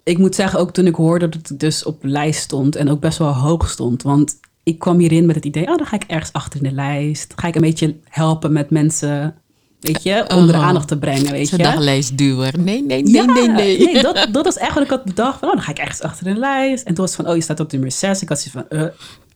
[0.03, 2.99] ik moet zeggen, ook toen ik hoorde dat ik dus op lijst stond en ook
[2.99, 4.03] best wel hoog stond.
[4.03, 6.75] Want ik kwam hierin met het idee, oh, dan ga ik ergens achter in de
[6.75, 7.33] lijst.
[7.35, 9.35] ga ik een beetje helpen met mensen,
[9.81, 10.67] weet je, onder de oh.
[10.67, 11.57] aandacht te brengen, weet je.
[11.57, 12.59] daglijstduwer.
[12.59, 13.77] Nee, nee, nee, nee, nee.
[13.77, 16.23] nee dat, dat is eigenlijk wat ik bedacht van, oh, dan ga ik ergens achter
[16.25, 16.85] de lijst.
[16.85, 18.21] En toen was het van, oh, je staat op nummer 6.
[18.21, 18.87] Ik had zoiets van, uh,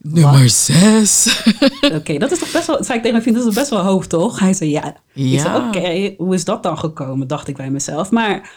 [0.02, 1.44] Nummer 6.
[1.98, 3.84] oké, dat is toch best wel, zei ik tegen mijn vriend, dat is best wel
[3.84, 4.40] hoog, toch?
[4.40, 4.96] Hij zei, ja.
[5.14, 5.34] ja.
[5.34, 8.12] Ik zei, oké, hoe is dat dan gekomen, dacht ik bij mezelf.
[8.12, 8.50] Maar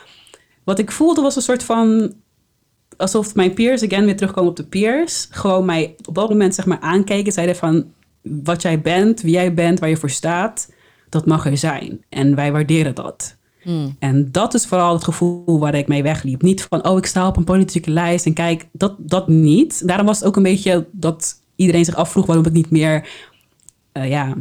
[0.64, 2.14] wat ik voelde was een soort van
[2.96, 6.66] alsof mijn peers, again weer terugkomen op de peers, gewoon mij op dat moment zeg
[6.66, 7.32] maar aankeken.
[7.32, 7.86] Zeiden van,
[8.22, 10.72] wat jij bent, wie jij bent, waar je voor staat,
[11.08, 12.04] dat mag er zijn.
[12.08, 13.36] En wij waarderen dat.
[13.62, 13.96] Hmm.
[13.98, 16.42] En dat is vooral het gevoel waar ik mee wegliep.
[16.42, 19.86] Niet van, oh, ik sta op een politieke lijst en kijk, dat, dat niet.
[19.86, 23.08] Daarom was het ook een beetje dat iedereen zich afvroeg waarom ik niet meer
[23.92, 24.34] uh, ja,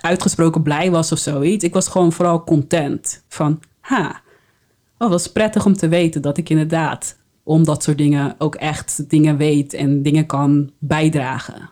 [0.00, 1.64] uitgesproken blij was of zoiets.
[1.64, 4.20] Ik was gewoon vooral content van, ha,
[4.98, 8.54] oh, dat is prettig om te weten dat ik inderdaad om dat soort dingen ook
[8.54, 11.70] echt dingen weet en dingen kan bijdragen.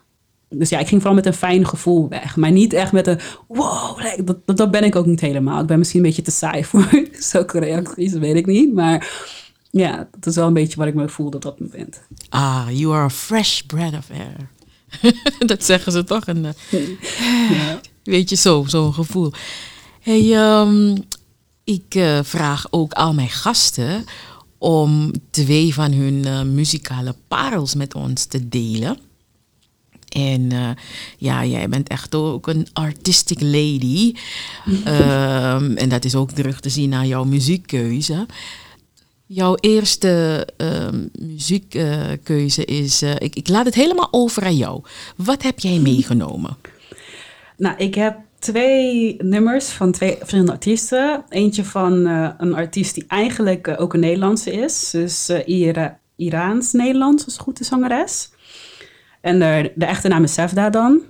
[0.53, 2.37] Dus ja, ik ging vooral met een fijn gevoel weg.
[2.37, 5.61] Maar niet echt met een wow, dat, dat, ben ik ook niet helemaal.
[5.61, 8.75] Ik ben misschien een beetje te saai voor zulke reacties, weet ik niet.
[8.75, 9.11] Maar
[9.71, 12.01] ja, dat is wel een beetje wat ik me voel dat dat me bent.
[12.29, 14.51] Ah, you are a fresh breath of air.
[15.51, 16.25] dat zeggen ze toch?
[16.25, 16.43] En,
[17.51, 17.81] ja.
[18.05, 19.33] Weet je, zo, zo'n gevoel.
[20.01, 20.95] Hey, um,
[21.65, 24.05] ik uh, vraag ook al mijn gasten
[24.59, 28.99] om twee van hun uh, muzikale parels met ons te delen.
[30.13, 30.71] En uh,
[31.19, 34.15] ja, jij bent echt ook een artistic lady.
[34.67, 38.27] um, en dat is ook terug te zien aan jouw muziekkeuze.
[39.27, 43.03] Jouw eerste uh, muziekkeuze is.
[43.03, 44.83] Uh, ik, ik laat het helemaal over aan jou.
[45.17, 46.57] Wat heb jij meegenomen?
[47.57, 51.25] Nou, ik heb twee nummers van twee verschillende artiesten.
[51.29, 54.91] Eentje van eh, een artiest die eigenlijk eh, ook een Nederlandse is.
[54.91, 58.31] Dus Ira Iraans-Nederlands, als goed de zangeres.
[59.23, 61.01] En de, de echte naam is Sefda dan.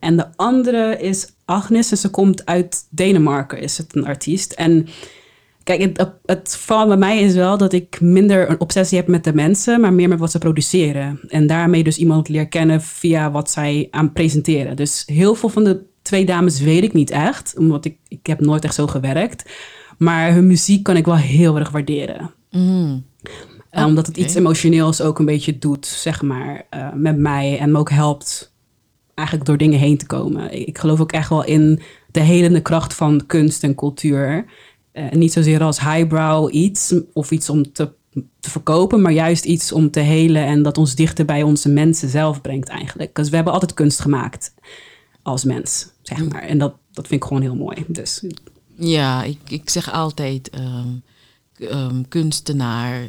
[0.00, 4.52] en de andere is Agnes en ze komt uit Denemarken, is het een artiest.
[4.52, 4.86] En
[5.64, 9.34] kijk, het, het bij mij is wel dat ik minder een obsessie heb met de
[9.34, 11.20] mensen, maar meer met wat ze produceren.
[11.28, 14.76] En daarmee dus iemand leer kennen via wat zij aan presenteren.
[14.76, 18.40] Dus heel veel van de twee dames weet ik niet echt, omdat ik, ik heb
[18.40, 19.50] nooit echt zo gewerkt.
[19.98, 22.30] Maar hun muziek kan ik wel heel erg waarderen.
[22.50, 23.04] Mm.
[23.72, 27.58] Omdat het iets emotioneels ook een beetje doet, zeg maar, uh, met mij.
[27.58, 28.52] En me ook helpt
[29.14, 30.66] eigenlijk door dingen heen te komen.
[30.66, 31.80] Ik geloof ook echt wel in
[32.10, 34.44] de helende kracht van kunst en cultuur.
[34.92, 37.92] Uh, niet zozeer als highbrow iets of iets om te,
[38.40, 42.08] te verkopen, maar juist iets om te helen en dat ons dichter bij onze mensen
[42.08, 43.14] zelf brengt eigenlijk.
[43.14, 44.54] Dus we hebben altijd kunst gemaakt
[45.22, 46.28] als mens, zeg mm.
[46.28, 46.42] maar.
[46.42, 47.84] En dat, dat vind ik gewoon heel mooi.
[47.86, 48.24] Dus.
[48.74, 51.02] Ja, ik, ik zeg altijd, um,
[52.08, 53.06] kunstenaar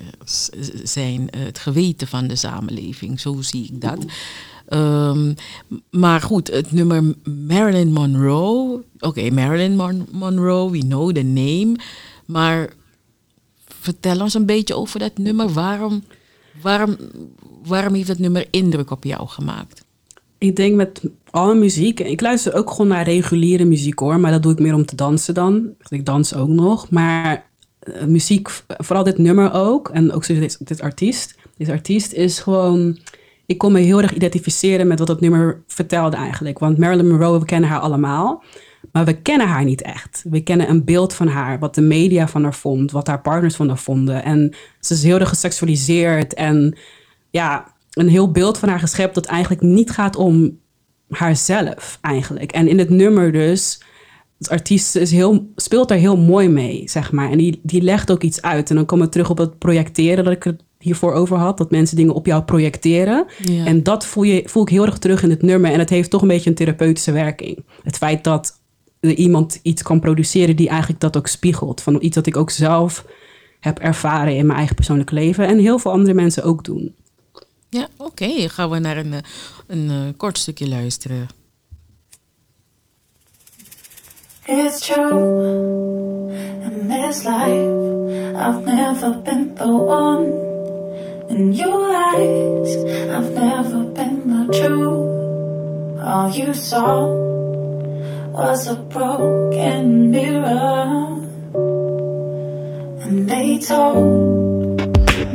[0.83, 3.19] zijn het geweten van de samenleving.
[3.19, 4.05] Zo zie ik dat.
[4.69, 5.35] Um,
[5.89, 7.15] maar goed, het nummer
[7.47, 8.83] Marilyn Monroe.
[8.99, 11.75] Oké, Marilyn Monroe, we know the name.
[12.25, 12.73] Maar
[13.67, 15.49] vertel ons een beetje over dat nummer.
[15.49, 16.03] Waarom,
[16.61, 16.97] waarom,
[17.65, 19.85] waarom heeft het nummer indruk op jou gemaakt?
[20.37, 21.99] Ik denk met alle muziek.
[21.99, 24.19] Ik luister ook gewoon naar reguliere muziek hoor.
[24.19, 25.69] Maar dat doe ik meer om te dansen dan.
[25.87, 26.89] Ik dans ook nog.
[26.89, 27.51] Maar
[28.07, 29.89] muziek, vooral dit nummer ook.
[29.89, 31.35] En ook dit, dit artiest.
[31.57, 32.97] Dit artiest is gewoon
[33.45, 36.59] ik kon me heel erg identificeren met wat dat nummer vertelde eigenlijk.
[36.59, 38.43] Want Marilyn Monroe, we kennen haar allemaal.
[38.91, 40.25] Maar we kennen haar niet echt.
[40.29, 43.55] We kennen een beeld van haar, wat de media van haar vond, wat haar partners
[43.55, 44.23] van haar vonden.
[44.23, 46.77] En ze is heel erg geseksualiseerd en
[47.29, 50.59] ja, een heel beeld van haar geschept dat eigenlijk niet gaat om
[51.09, 52.51] haarzelf eigenlijk.
[52.51, 53.81] En in het nummer dus,
[54.43, 57.31] het artiest is heel, speelt daar heel mooi mee, zeg maar.
[57.31, 58.69] En die, die legt ook iets uit.
[58.69, 61.57] En dan komen we terug op het projecteren, dat ik het hiervoor over had.
[61.57, 63.25] Dat mensen dingen op jou projecteren.
[63.65, 65.71] En dat voel, je, voel ik heel erg terug in het nummer.
[65.71, 67.65] En het heeft toch een beetje een therapeutische werking.
[67.83, 68.61] Het feit dat
[68.99, 71.81] iemand iets kan produceren die eigenlijk dat ook spiegelt.
[71.81, 73.05] Van iets dat ik ook zelf
[73.59, 75.47] heb ervaren in mijn eigen persoonlijke leven.
[75.47, 76.95] En heel veel andere mensen ook doen.
[77.69, 78.23] Ja, oké.
[78.23, 78.47] Okay.
[78.47, 79.13] Gaan we naar een,
[79.67, 81.27] een, een kort stukje luisteren.
[84.45, 86.29] It's true.
[86.29, 90.25] In this life, I've never been the one.
[91.29, 92.75] In your eyes,
[93.07, 95.97] I've never been the true.
[96.01, 97.07] All you saw
[98.33, 101.23] was a broken mirror.
[103.03, 104.81] And they told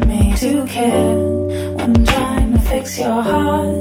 [0.06, 1.16] me to care
[1.76, 3.74] when trying to fix your heart.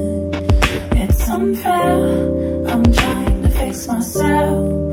[0.96, 4.87] It's unfair, I'm trying to fix myself.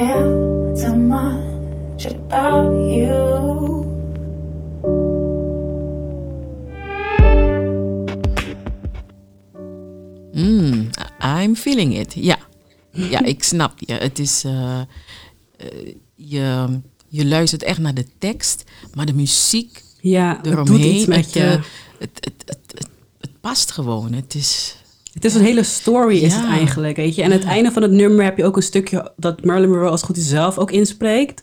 [0.00, 3.84] Care too much about you.
[10.32, 12.14] Mm, I'm feeling it.
[12.14, 12.38] Ja.
[12.90, 13.92] Ja, ik snap je.
[13.92, 14.44] Het is.
[14.44, 14.80] Uh,
[16.14, 19.82] je, je luistert echt naar de tekst, maar de muziek.
[20.00, 21.40] Ja, eromheen, het doet iets met je.
[21.40, 21.60] Het,
[21.98, 22.88] het, het, het,
[23.20, 24.12] het past gewoon.
[24.12, 24.79] Het is.
[25.12, 26.96] Het is een hele story, is het eigenlijk.
[26.96, 27.22] Weet je?
[27.22, 29.88] En aan het einde van het nummer heb je ook een stukje dat Marilyn Monroe
[29.88, 31.42] als goed is zelf ook inspreekt.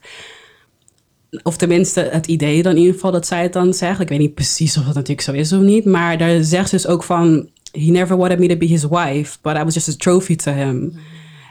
[1.43, 3.99] Of tenminste, het idee dan in ieder geval dat zij het dan zegt.
[3.99, 5.85] Ik weet niet precies of dat natuurlijk zo is of niet.
[5.85, 9.37] Maar daar zegt ze dus ook van he never wanted me to be his wife,
[9.41, 10.99] but I was just a trophy to him.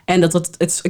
[0.07, 0.83] En dat, dat het,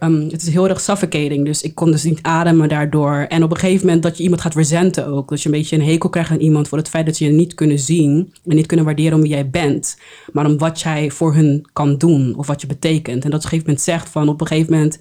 [0.00, 1.44] um, het is heel erg suffocating.
[1.44, 3.26] Dus ik kon dus niet ademen daardoor.
[3.28, 5.28] En op een gegeven moment dat je iemand gaat verzenten ook.
[5.28, 7.30] Dat je een beetje een hekel krijgt aan iemand voor het feit dat ze je
[7.30, 8.34] niet kunnen zien.
[8.46, 9.98] En niet kunnen waarderen om wie jij bent.
[10.32, 12.34] Maar om wat jij voor hun kan doen.
[12.36, 13.24] Of wat je betekent.
[13.24, 14.98] En dat op een gegeven moment zegt van op een gegeven moment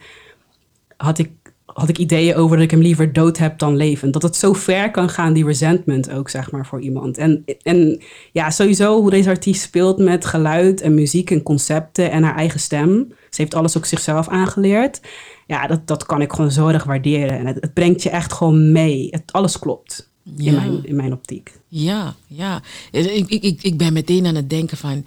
[0.97, 1.29] had ik
[1.65, 4.13] had ik ideeën over dat ik hem liever dood heb dan levend.
[4.13, 7.17] Dat het zo ver kan gaan, die resentment ook, zeg maar, voor iemand.
[7.17, 12.23] En, en ja, sowieso hoe deze artiest speelt met geluid en muziek en concepten en
[12.23, 13.07] haar eigen stem.
[13.29, 15.01] Ze heeft alles ook zichzelf aangeleerd.
[15.47, 17.39] Ja, dat, dat kan ik gewoon zo erg waarderen.
[17.39, 19.07] En het, het brengt je echt gewoon mee.
[19.11, 21.59] Het, alles klopt in, mijn, in mijn optiek.
[21.67, 22.61] Ja, ja.
[22.91, 25.05] Ik, ik, ik ben meteen aan het denken van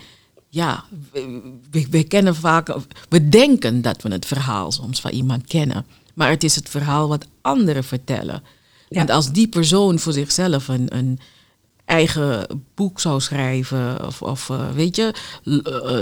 [0.49, 0.85] ja,
[1.71, 2.77] we, we, kennen vaak,
[3.09, 5.87] we denken dat we het verhaal soms van iemand kennen.
[6.15, 8.43] Maar het is het verhaal wat anderen vertellen.
[8.89, 11.19] Want als die persoon voor zichzelf een, een
[11.93, 15.15] eigen boek zou schrijven, of, of uh, weet je,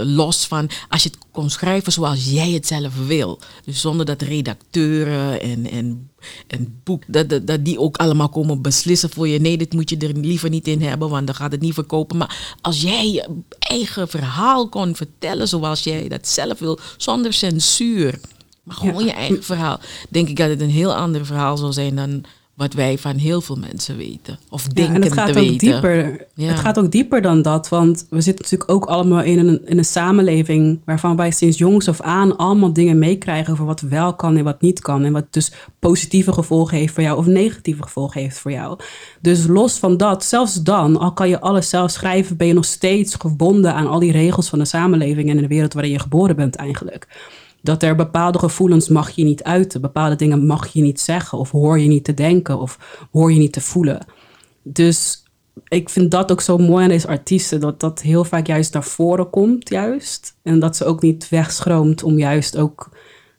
[0.04, 3.38] los van als je het kon schrijven zoals jij het zelf wil.
[3.64, 6.10] Dus zonder dat redacteuren en, en,
[6.46, 9.40] en boek, dat, dat, dat die ook allemaal komen beslissen voor je.
[9.40, 12.16] Nee, dit moet je er liever niet in hebben, want dan gaat het niet verkopen.
[12.16, 18.20] Maar als jij je eigen verhaal kon vertellen zoals jij dat zelf wil, zonder censuur.
[18.62, 19.80] Maar gewoon je eigen verhaal.
[20.08, 22.24] Denk ik dat het een heel ander verhaal zou zijn dan
[22.60, 24.38] wat wij van heel veel mensen weten.
[24.48, 26.26] Of denken ja, en het gaat ook Dieper.
[26.34, 27.68] Het gaat ook dieper dan dat.
[27.68, 31.88] Want we zitten natuurlijk ook allemaal in een, in een samenleving waarvan wij sinds jongs
[31.88, 35.04] af aan allemaal dingen meekrijgen over wat wel kan en wat niet kan.
[35.04, 38.78] En wat dus positieve gevolgen heeft voor jou of negatieve gevolgen heeft voor jou.
[39.20, 42.64] Dus los van dat, zelfs dan, al kan je alles zelf schrijven, ben je nog
[42.64, 45.98] steeds gebonden aan al die regels van de samenleving en in de wereld waarin je
[45.98, 47.06] geboren bent eigenlijk
[47.62, 51.50] dat er bepaalde gevoelens mag je niet uiten, bepaalde dingen mag je niet zeggen of
[51.50, 54.06] hoor je niet te denken of hoor je niet te voelen.
[54.62, 55.24] Dus
[55.68, 58.84] ik vind dat ook zo mooi aan deze artiesten, dat dat heel vaak juist naar
[58.84, 60.36] voren komt juist.
[60.42, 62.88] En dat ze ook niet wegschroomt om juist ook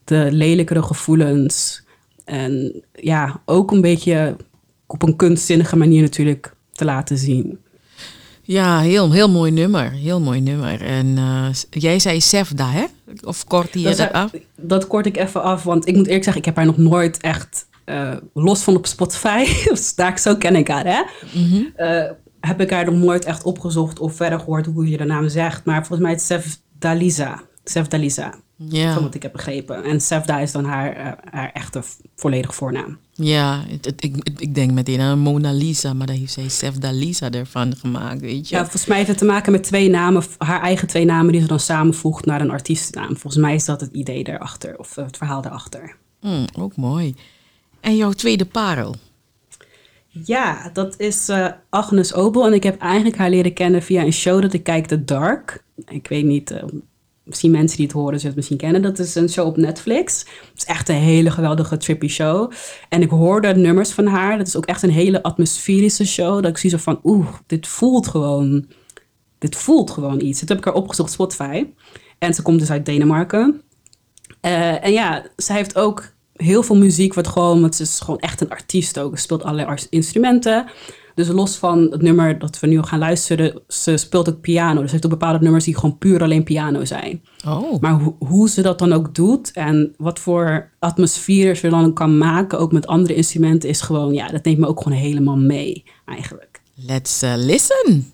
[0.04, 1.84] de lelijkere gevoelens
[2.26, 4.36] en ja, ook een beetje
[4.86, 7.60] op een kunstzinnige manier natuurlijk te laten zien.
[8.52, 9.92] Ja, heel, heel mooi nummer.
[9.92, 10.82] Heel mooi nummer.
[10.82, 12.86] En uh, jij zei Sefda, hè?
[13.24, 14.32] Of kort je dat, af?
[14.56, 17.18] Dat kort ik even af, want ik moet eerlijk zeggen, ik heb haar nog nooit
[17.18, 19.46] echt uh, los van op Spotify.
[19.70, 21.02] dus daar zo ken ik haar, hè?
[21.34, 21.74] Mm -hmm.
[21.78, 22.04] uh,
[22.40, 25.66] heb ik haar nog nooit echt opgezocht of verder gehoord hoe je de naam zegt.
[25.66, 27.42] Maar volgens mij is het Sefdaliza.
[27.64, 28.34] Sefdaliza.
[28.69, 28.93] Ja.
[28.93, 29.84] Van wat ik heb begrepen.
[29.84, 31.82] En Sefda is dan haar, uh, haar echte
[32.15, 32.97] volledige voornaam.
[33.12, 37.32] Ja, het, ik, ik denk meteen aan Mona Lisa, maar daar heeft zij Sefda Lisa
[37.32, 38.56] ervan gemaakt, weet je.
[38.56, 41.41] Ja, volgens mij heeft het te maken met twee namen, haar eigen twee namen die
[41.41, 43.17] ze dan samenvoegt naar een artiestennaam.
[43.17, 45.95] Volgens mij is dat het idee daarachter, of het verhaal daarachter.
[46.21, 47.15] Mm, ook mooi.
[47.80, 48.95] En jouw tweede parel?
[50.08, 52.45] Ja, dat is uh, Agnes Obel.
[52.45, 55.63] En ik heb eigenlijk haar leren kennen via een show dat ik kijk, The Dark.
[55.88, 56.63] Ik weet niet, uh,
[57.32, 58.82] misschien mensen die het horen zullen het misschien kennen.
[58.82, 60.20] Dat is een show op Netflix.
[60.20, 62.52] Het is echt een hele geweldige trippy show.
[62.89, 64.38] En ik hoorde nummers van haar.
[64.38, 66.41] Dat is ook echt een hele atmosferische show.
[66.41, 68.65] Dat ik zie zo van, oeh, dit voelt gewoon...
[69.38, 70.39] Dit voelt gewoon iets.
[70.39, 71.65] Dat heb ik haar opgezocht op Spotify.
[72.20, 73.62] En ze komt dus uit Denemarken.
[74.41, 77.63] Uh, en ja, zij heeft ook heel veel muziek wat gewoon...
[77.63, 79.15] Het is gewoon echt een artiest ook.
[79.17, 80.65] Ze speelt allerlei instrumenten.
[81.26, 84.76] Dus los van het nummer dat we nu gaan luisteren, ze speelt ook piano.
[84.76, 87.22] Dus ze heeft ook bepaalde nummers die gewoon puur alleen piano zijn.
[87.48, 87.82] Oh.
[87.82, 92.18] Maar ho hoe ze dat dan ook doet en wat voor atmosfeer ze dan kan
[92.18, 95.84] maken, ook met andere instrumenten, is gewoon, ja, dat neemt me ook gewoon helemaal mee
[96.06, 96.62] eigenlijk.
[96.76, 98.14] Let's uh, listen.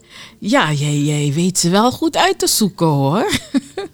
[0.43, 3.31] ja, jij, jij weet ze wel goed uit te zoeken hoor.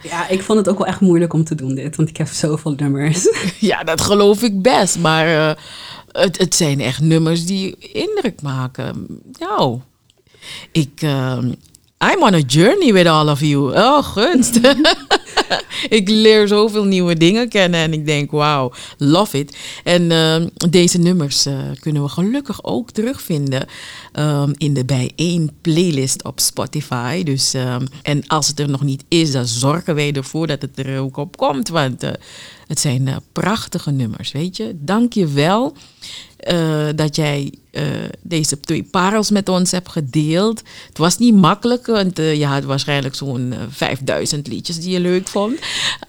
[0.01, 2.27] Ja, ik vond het ook wel echt moeilijk om te doen dit, want ik heb
[2.27, 3.27] zoveel nummers.
[3.59, 5.51] Ja, dat geloof ik best, maar uh,
[6.11, 9.07] het, het zijn echt nummers die indruk maken.
[9.39, 9.79] Nou,
[10.71, 11.37] ik, uh,
[12.13, 13.75] I'm on a journey with all of you.
[13.75, 14.59] Oh, gunst.
[15.99, 19.57] ik leer zoveel nieuwe dingen kennen en ik denk, wauw, love it.
[19.83, 20.35] En uh,
[20.69, 23.67] deze nummers uh, kunnen we gelukkig ook terugvinden
[24.13, 27.23] um, in de bijeen playlist op Spotify.
[27.23, 30.79] Dus, um, en als het er nog niet is, dan zorgen wij ervoor dat het
[30.79, 31.69] er ook op komt.
[31.69, 32.09] Want uh,
[32.67, 34.75] het zijn uh, prachtige nummers, weet je.
[34.79, 35.75] Dank je wel.
[36.51, 37.83] Uh, dat jij uh,
[38.21, 40.61] deze twee parels met ons hebt gedeeld.
[40.87, 45.59] Het was niet makkelijk, want je had waarschijnlijk zo'n 5000 liedjes die je leuk vond.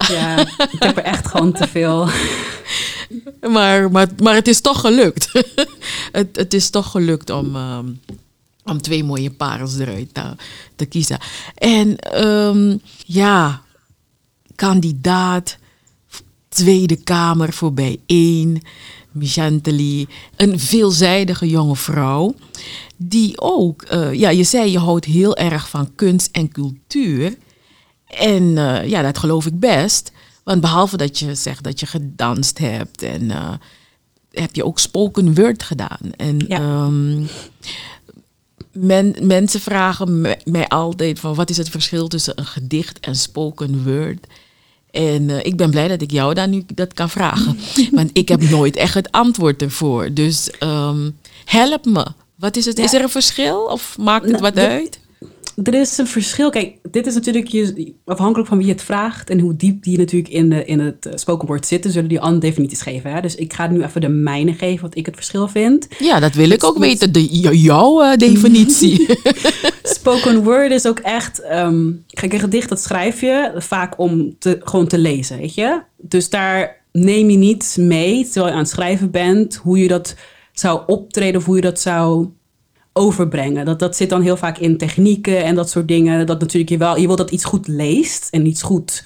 [0.08, 0.38] Ja,
[0.72, 2.08] ik heb er echt gewoon te veel.
[3.54, 5.32] maar, maar, maar het is toch gelukt.
[6.12, 8.00] het, het is toch gelukt om, um,
[8.64, 10.22] om twee mooie parels eruit te,
[10.76, 11.18] te kiezen.
[11.54, 13.62] En um, ja,
[14.54, 15.58] kandidaat
[16.58, 18.62] Tweede Kamer voor bijeen.
[19.12, 20.06] Michanteli,
[20.36, 22.34] een veelzijdige jonge vrouw.
[22.96, 27.36] Die ook, uh, ja, je zei je houdt heel erg van kunst en cultuur.
[28.06, 30.12] En uh, ja, dat geloof ik best.
[30.44, 33.52] Want behalve dat je zegt dat je gedanst hebt en uh,
[34.30, 36.12] heb je ook spoken word gedaan.
[36.16, 36.58] En Ja.
[36.58, 37.24] ehm,
[38.72, 43.84] men, mensen vragen mij altijd van wat is het verschil tussen een gedicht en spoken
[43.84, 44.26] word.
[44.90, 47.58] En eh, ik ben blij dat ik jou daar nu dat kan vragen.
[47.92, 50.12] Want ik heb nooit echt het antwoord ervoor.
[50.12, 51.10] Dus ehm,
[51.44, 52.06] help me.
[52.34, 52.76] Wat is het?
[52.76, 52.84] Ja.
[52.84, 54.97] Is er een verschil of maakt het Nou, wat de- uit?
[55.62, 56.50] Er is een verschil.
[56.50, 60.32] Kijk, dit is natuurlijk je, afhankelijk van wie het vraagt en hoe diep die natuurlijk
[60.32, 63.12] in, de, in het eh, spoken word zitten, zullen die andere definities geven.
[63.12, 63.20] Hè?
[63.20, 65.88] Dus ik ga nu even de mijne geven, wat ik het verschil vind.
[65.98, 67.12] Ja, dat wil ik ook met- weten.
[67.12, 67.26] De,
[67.58, 69.06] jouw eh, definitie.
[69.82, 71.42] Spoken word is ook echt.
[71.42, 75.80] ehm kijk, een gedicht dat schrijf je vaak om te, gewoon te lezen, weet je.
[75.96, 80.14] Dus daar neem je niet mee terwijl je aan het schrijven bent hoe je dat
[80.52, 82.28] zou optreden of hoe je dat zou
[82.98, 83.64] overbrengen.
[83.64, 86.26] Dat, dat zit dan heel vaak in technieken en dat soort dingen.
[86.26, 89.04] Dat natuurlijk je wel, je wil dat iets goed leest en iets goed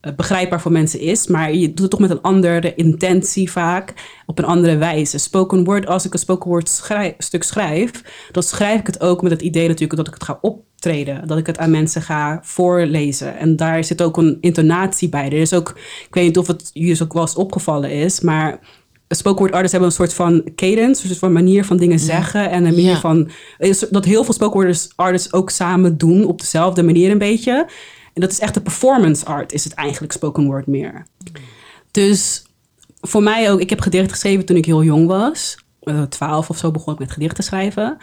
[0.00, 3.94] eh, begrijpbaar voor mensen is, maar je doet het toch met een andere intentie vaak,
[4.26, 5.18] op een andere wijze.
[5.18, 7.90] Spoken word, als ik een spoken word schrij- stuk schrijf,
[8.32, 11.38] dan schrijf ik het ook met het idee natuurlijk dat ik het ga optreden, dat
[11.38, 13.38] ik het aan mensen ga voorlezen.
[13.38, 15.24] En daar zit ook een intonatie bij.
[15.24, 15.68] Er is ook,
[16.08, 18.60] ik weet niet of het jullie ook wel eens opgevallen is, maar
[19.08, 22.50] spoken word artists hebben een soort van cadence, een soort van manier van dingen zeggen
[22.50, 23.00] en een manier Ja.
[23.00, 23.30] van
[23.90, 27.66] dat heel veel spoken word artists ook samen doen op dezelfde manier een beetje.
[28.14, 31.06] En dat is echt de performance art, is het eigenlijk spoken word meer.
[31.90, 32.42] Dus
[33.00, 35.58] voor mij ook, ik heb gedichten geschreven toen ik heel jong was.
[35.80, 37.96] Eh, Twaalf of zo begon ik met gedichten schrijven.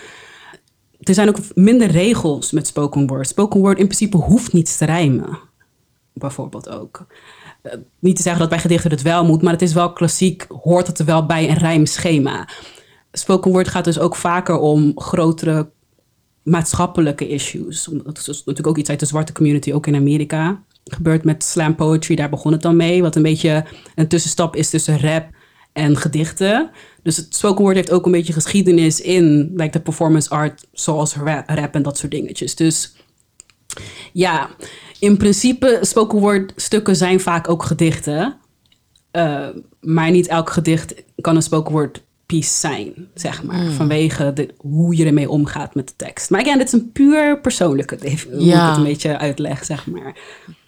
[1.00, 3.28] Er zijn ook minder regels met spoken word.
[3.28, 5.40] Spoken word in principe hoeft niet te rijmen.
[6.14, 7.06] Bijvoorbeeld ook.
[7.66, 10.46] Eh, niet te zeggen dat bij gedichten het wel moet, maar het is wel klassiek,
[10.62, 12.50] hoort het er wel bij een rijmschema.
[13.12, 15.70] Spoken word gaat dus ook vaker om grotere
[16.44, 17.90] maatschappelijke issues.
[18.04, 20.64] Dat is natuurlijk ook iets uit de zwarte community, ook in Amerika.
[20.84, 23.02] Gebeurt met slam poetry, daar begon het dan mee.
[23.02, 25.28] Wat een beetje een tussenstap is tussen rap
[25.74, 26.70] en gedichten.
[27.04, 31.16] Dus het spoken word heeft ook een beetje geschiedenis in like, de performance art, zoals
[31.16, 32.56] ra- rap en dat soort dingetjes.
[32.56, 32.96] Dus
[34.14, 34.50] ja,
[35.00, 38.36] in principe, spoken word stukken zijn vaak ook gedichten.
[39.12, 39.48] Uh,
[39.82, 43.72] maar niet elk gedicht kan een spoken word piece zijn, zeg maar.
[43.72, 46.30] Vanwege de, hoe je ermee omgaat met de tekst.
[46.30, 48.68] Maar again, dit is een puur persoonlijke, hoe ik Ja.
[48.70, 50.18] het een beetje uitleg, zeg maar.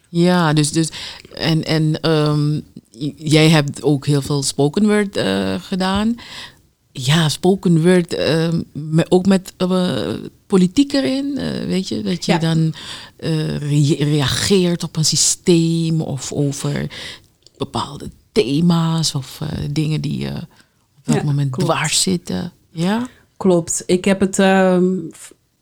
[0.09, 0.89] Ja, dus, dus
[1.33, 2.59] en, en ehm,
[3.15, 6.15] jij hebt ook heel veel spoken word eh, gedaan.
[6.99, 8.17] Ja, spoken word,
[8.73, 10.13] me- ook met eh,
[10.47, 12.37] politiek erin, eh, weet je, dat je Ja.
[12.37, 12.73] dan
[13.17, 16.87] eh, re- reageert op een systeem of over
[17.57, 19.41] bepaalde thema's of
[19.71, 20.45] dingen die op
[21.03, 21.71] dat Ja, moment klopt.
[21.71, 22.51] dwars zitten.
[22.71, 23.83] Ja, Klopt.
[23.85, 24.83] Ik heb het ehm,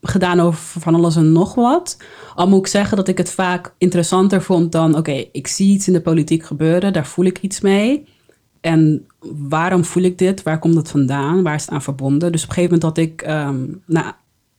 [0.02, 1.96] gedaan over van alles en nog wat.
[2.34, 4.96] Al moet ik zeggen dat ik het vaak interessanter vond dan...
[4.96, 8.06] oké, ik zie iets in de politiek gebeuren, daar voel ik iets mee.
[8.66, 9.06] En
[9.48, 10.42] waarom voel ik dit?
[10.42, 11.42] Waar komt het vandaan?
[11.42, 12.32] Waar is het aan verbonden?
[12.32, 13.22] Dus op een gegeven moment had ik...
[13.22, 14.12] ehm, nou,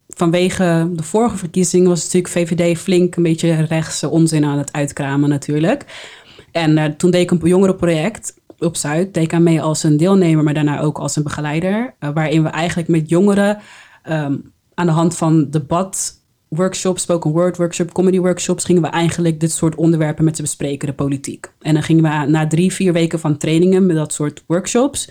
[0.07, 5.29] vanwege de vorige verkiezingen was natuurlijk VVD flink een beetje rechtse onzin aan het uitkramen
[5.29, 5.85] natuurlijk.
[6.51, 9.13] En eh, toen deed ik een jongerenproject op Zuid.
[9.13, 11.95] Deed ik aan mee als een deelnemer, maar daarna ook als een begeleider.
[11.99, 13.57] eh, waarin we eigenlijk met jongeren
[14.03, 14.35] ehm,
[14.73, 16.13] aan de hand van debat
[16.49, 20.87] workshops, spoken word workshop, comedy workshops, gingen we eigenlijk dit soort onderwerpen met ze bespreken,
[20.87, 21.51] de politiek.
[21.59, 25.09] En dan gingen we na drie, vier weken van trainingen met dat soort workshops,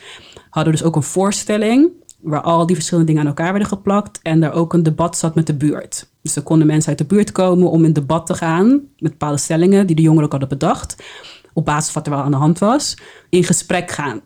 [0.50, 4.20] hadden we dus ook een voorstelling waar al die verschillende dingen aan elkaar werden geplakt
[4.22, 6.10] en daar ook een debat zat met de buurt.
[6.22, 8.68] Dus er konden mensen uit de buurt komen om in debat te gaan
[8.98, 11.04] met bepaalde stellingen die de jongeren ook hadden bedacht,
[11.52, 12.96] op basis van wat er wel aan de hand was,
[13.28, 14.20] in gesprek gaan,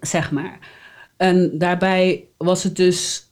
[0.00, 0.58] zeg maar.
[1.16, 3.25] En daarbij was het dus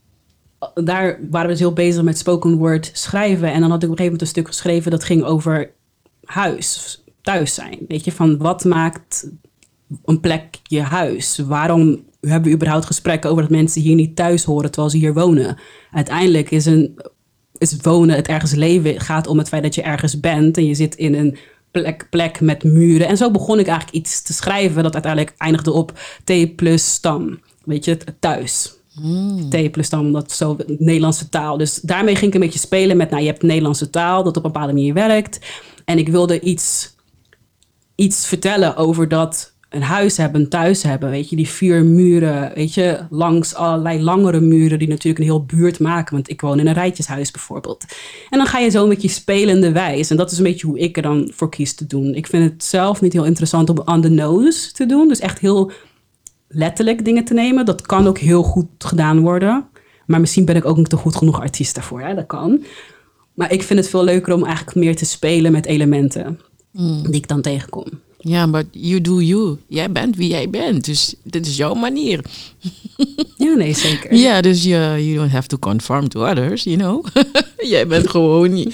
[0.75, 3.53] daar waren we dus heel bezig met spoken word schrijven.
[3.53, 5.71] En dan had ik op een gegeven moment een stuk geschreven dat ging over
[6.25, 7.79] huis, thuis zijn.
[7.89, 9.31] Weet je, van wat maakt
[10.05, 11.39] een plek je huis?
[11.39, 15.15] Waarom hebben we überhaupt gesprekken over dat mensen hier niet thuis horen terwijl ze hier
[15.15, 15.59] wonen?
[15.91, 16.99] Uiteindelijk is, een,
[17.59, 20.75] is wonen, het ergens leven, gaat om het feit dat je ergens bent en je
[20.75, 21.37] zit in een
[21.71, 23.07] plek, plek met muren.
[23.07, 27.41] En zo begon ik eigenlijk iets te schrijven dat uiteindelijk eindigde op T plus stam.
[27.65, 28.15] Weet je, het
[29.03, 29.69] thuis.
[29.69, 31.57] T plus dan dat zo Nederlandse taal.
[31.57, 34.45] Dus daarmee ging ik een beetje spelen met, nou, je hebt Nederlandse taal dat op
[34.45, 35.39] een bepaalde manier werkt.
[35.85, 36.95] En ik wilde iets,
[37.95, 41.11] iets vertellen over dat een huis hebben, thuis hebben.
[41.11, 45.45] Weet je, die vier muren, weet je, langs allerlei langere muren die natuurlijk een heel
[45.45, 46.15] buurt maken.
[46.15, 47.85] Want ik woon in een rijtjeshuis bijvoorbeeld.
[48.31, 50.11] En dan ga je zo een beetje spelende wijs.
[50.11, 52.15] En dat is een beetje hoe ik er dan voor kies te doen.
[52.15, 55.09] Ik vind het zelf niet heel interessant om on the nose te doen.
[55.09, 55.73] Dus echt heel
[56.55, 57.65] letterlijk dingen te nemen.
[57.65, 59.65] Dat kan ook heel goed gedaan worden.
[60.07, 62.01] Maar misschien ben ik ook niet te goed genoeg artiest daarvoor.
[62.01, 62.15] Hè?
[62.15, 62.65] Dat kan.
[63.35, 66.41] Maar ik vind het veel leuker om eigenlijk meer te spelen met elementen
[67.03, 67.87] die ik dan tegenkom.
[68.19, 69.57] Ja, maar you do you.
[69.69, 70.85] Jij bent wie jij bent.
[70.85, 72.21] Dus dit is jouw manier.
[73.37, 74.15] Ja, nee, zeker.
[74.15, 77.07] Ja, dus je you don't have to conform to others, you know.
[77.73, 78.73] jij bent gewoon...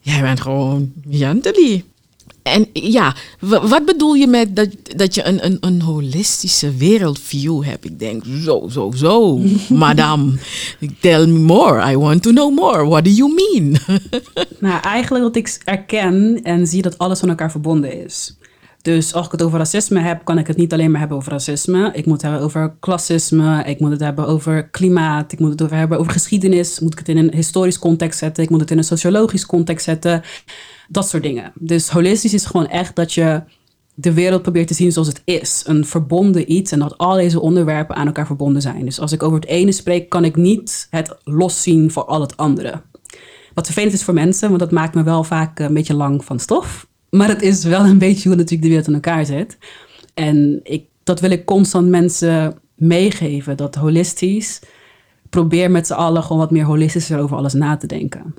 [0.00, 1.84] Jij bent gewoon gently.
[2.50, 7.84] En ja, wat bedoel je met dat, dat je een, een, een holistische wereldview hebt?
[7.84, 10.32] Ik denk, zo, zo, zo, madame,
[11.00, 11.90] tell me more.
[11.92, 12.86] I want to know more.
[12.86, 13.76] What do you mean?
[14.58, 18.34] nou, eigenlijk dat ik erken en zie dat alles van elkaar verbonden is.
[18.82, 21.32] Dus als ik het over racisme heb, kan ik het niet alleen maar hebben over
[21.32, 21.90] racisme.
[21.92, 25.70] Ik moet het hebben over klassisme, ik moet het hebben over klimaat, ik moet het
[25.70, 26.80] hebben over geschiedenis.
[26.80, 29.84] Moet ik het in een historisch context zetten, ik moet het in een sociologisch context
[29.84, 30.22] zetten.
[30.88, 31.52] Dat soort dingen.
[31.54, 33.42] Dus holistisch is gewoon echt dat je
[33.94, 35.62] de wereld probeert te zien zoals het is.
[35.66, 38.84] Een verbonden iets en dat al deze onderwerpen aan elkaar verbonden zijn.
[38.84, 42.36] Dus als ik over het ene spreek, kan ik niet het loszien voor al het
[42.36, 42.82] andere.
[43.54, 46.38] Wat vervelend is voor mensen, want dat maakt me wel vaak een beetje lang van
[46.38, 46.88] stof.
[47.10, 49.58] Maar het is wel een beetje hoe natuurlijk de wereld in elkaar zit.
[50.14, 53.56] En ik, dat wil ik constant mensen meegeven.
[53.56, 54.60] Dat holistisch.
[55.30, 58.34] Probeer met z'n allen gewoon wat meer holistischer over alles na te denken.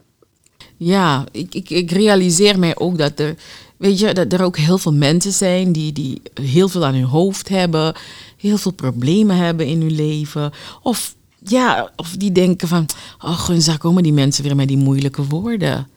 [0.78, 3.36] Ja, ik, ik, ik realiseer mij ook dat er,
[3.78, 7.04] weet je, dat er ook heel veel mensen zijn die, die heel veel aan hun
[7.04, 7.96] hoofd hebben,
[8.38, 10.52] heel veel problemen hebben in hun leven.
[10.82, 12.86] Of ja, of die denken van,
[13.20, 15.88] oh gunza, komen die mensen weer met die moeilijke woorden.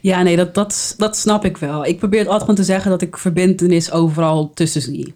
[0.00, 1.84] Ja, nee, dat, dat, dat snap ik wel.
[1.84, 5.14] Ik probeer het altijd gewoon te zeggen dat ik verbindenis overal tussen zie.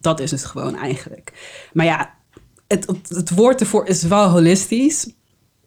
[0.00, 1.32] Dat is het gewoon eigenlijk.
[1.72, 2.14] Maar ja,
[2.66, 5.10] het, het, woord ervoor is wel holistisch.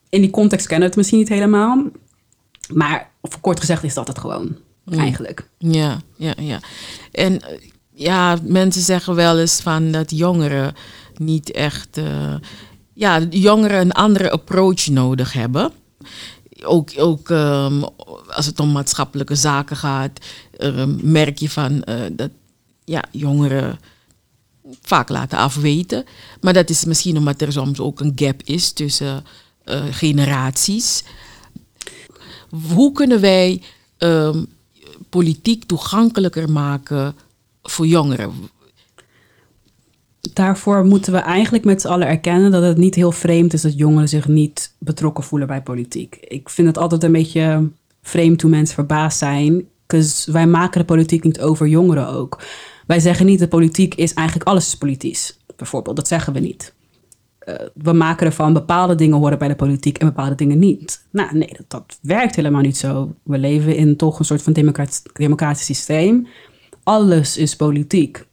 [0.10, 1.84] In die context kennen we het misschien niet helemaal.
[2.74, 4.58] Maar voor kort gezegd is dat het gewoon,
[4.90, 5.50] eigenlijk.
[5.58, 6.60] Ja, ja, ja.
[7.12, 7.42] En
[7.94, 10.76] ja, mensen zeggen wel eens van dat jongeren
[11.18, 11.98] niet echt...
[11.98, 12.36] Uh,
[12.94, 15.72] ja, jongeren een andere approach nodig hebben
[16.64, 17.84] ook, ook um,
[18.30, 20.26] als het om maatschappelijke zaken gaat,
[20.60, 22.30] um, merk je van uh, dat
[22.86, 23.80] ja, jongeren
[24.82, 26.06] vaak laten afweten.
[26.42, 29.26] Maar dat is misschien omdat er soms ook een gap is tussen
[29.66, 31.04] uh, generaties.
[32.74, 33.62] Hoe kunnen wij
[33.98, 34.48] um,
[35.10, 37.16] politiek toegankelijker maken
[37.62, 38.50] voor jongeren?
[40.34, 43.78] Daarvoor moeten we eigenlijk met z'n allen erkennen dat het niet heel vreemd is dat
[43.78, 46.18] jongeren zich niet betrokken voelen bij politiek.
[46.22, 47.70] Ik vind het altijd een beetje
[48.02, 49.66] vreemd hoe mensen verbaasd zijn.
[49.88, 52.42] Dus wij maken de politiek niet over jongeren ook.
[52.88, 55.40] Wij zeggen niet dat politiek is eigenlijk alles is politisch.
[55.56, 56.74] Bijvoorbeeld, dat zeggen we niet.
[57.46, 61.06] Uh, we maken ervan bepaalde dingen horen bij de politiek en bepaalde dingen niet.
[61.12, 63.16] Nou, nee, dat werkt helemaal niet zo.
[63.24, 64.54] We leven in toch een soort van
[65.14, 66.28] democratisch systeem.
[66.84, 68.27] Alles is politiek.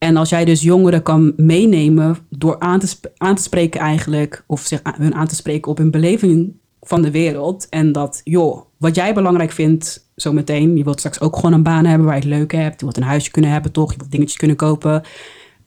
[0.00, 4.60] En als jij dus jongeren kan meenemen door aan te, aan te spreken eigenlijk, of
[4.60, 7.68] zich hun aan te spreken op hun beleving van de wereld.
[7.68, 11.84] En dat, joh, wat jij belangrijk vindt zometeen, je wilt straks ook gewoon een baan
[11.84, 12.80] hebben waar je het leuk hebt.
[12.80, 13.92] Je wilt een huisje kunnen hebben, toch?
[13.92, 15.02] Je wilt dingetjes kunnen kopen.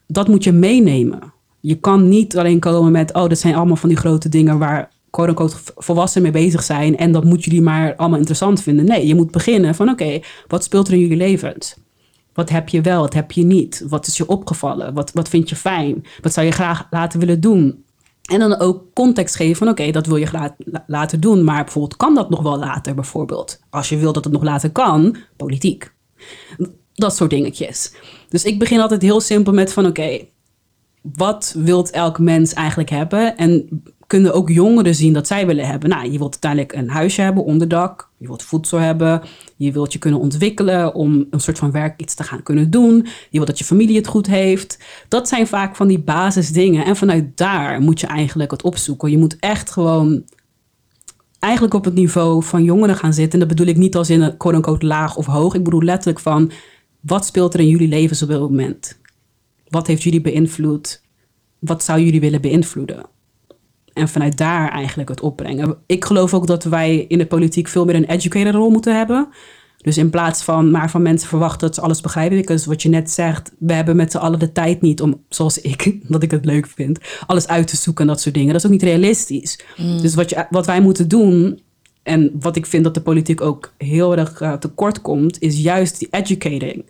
[0.07, 1.33] Dat moet je meenemen.
[1.59, 4.91] Je kan niet alleen komen met, oh, dat zijn allemaal van die grote dingen waar
[5.09, 6.97] quote-unquote volwassenen mee bezig zijn.
[6.97, 8.85] En dat moeten jullie maar allemaal interessant vinden.
[8.85, 11.75] Nee, je moet beginnen van, oké, wat speelt er in jullie levens?
[12.33, 13.83] Wat heb je wel, wat heb je niet?
[13.87, 14.93] Wat is je opgevallen?
[14.93, 16.05] Wat, wat vind je fijn?
[16.21, 17.83] Wat zou je graag laten willen doen?
[18.23, 20.51] En dan ook context geven van oké, dat wil je graag
[20.87, 23.59] laten doen, maar bijvoorbeeld kan dat nog wel later bijvoorbeeld?
[23.69, 25.93] Als je wil dat het nog later kan, politiek.
[26.93, 27.93] Dat soort dingetjes.
[28.29, 30.25] Dus ik begin altijd heel simpel met van oké,
[31.01, 33.37] wat wilt elk mens eigenlijk hebben?
[33.37, 33.83] En
[34.13, 35.89] kunnen ook jongeren zien dat zij willen hebben.
[35.89, 38.09] Nou, je wilt uiteindelijk een huisje hebben, onderdak.
[38.17, 39.21] Je wilt voedsel hebben.
[39.55, 42.95] Je wilt je kunnen ontwikkelen om een soort van werk iets te gaan kunnen doen.
[43.05, 44.79] Je wilt dat je familie het goed heeft.
[45.07, 46.85] Dat zijn vaak van die basisdingen.
[46.85, 49.11] En vanuit daar moet je eigenlijk het opzoeken.
[49.11, 50.23] Je moet echt gewoon
[51.39, 53.33] eigenlijk op het niveau van jongeren gaan zitten.
[53.33, 55.53] En dat bedoel ik niet als in een quote-unquote laag of hoog.
[55.53, 56.51] Ik bedoel letterlijk van,
[56.99, 58.99] wat speelt er in jullie leven op dit moment?
[59.67, 61.01] Wat heeft jullie beïnvloed?
[61.59, 63.11] Wat zou jullie willen beïnvloeden?
[63.93, 65.77] En vanuit daar eigenlijk het opbrengen.
[65.85, 69.27] Ik geloof ook dat wij in de politiek veel meer een educator rol moeten hebben.
[69.77, 72.45] Dus in plaats van maar van mensen verwachten dat ze alles begrijpen.
[72.45, 75.61] Dus wat je net zegt, we hebben met z'n allen de tijd niet om, zoals
[75.61, 78.53] ik, wat ik het leuk vind, alles uit te zoeken en dat soort dingen.
[78.53, 79.59] Dat is ook niet realistisch.
[79.77, 80.01] Mm.
[80.01, 81.59] Dus wat, je, wat wij moeten doen,
[82.03, 85.99] en wat ik vind dat de politiek ook heel erg uh, tekort komt, is juist
[85.99, 86.85] die educating.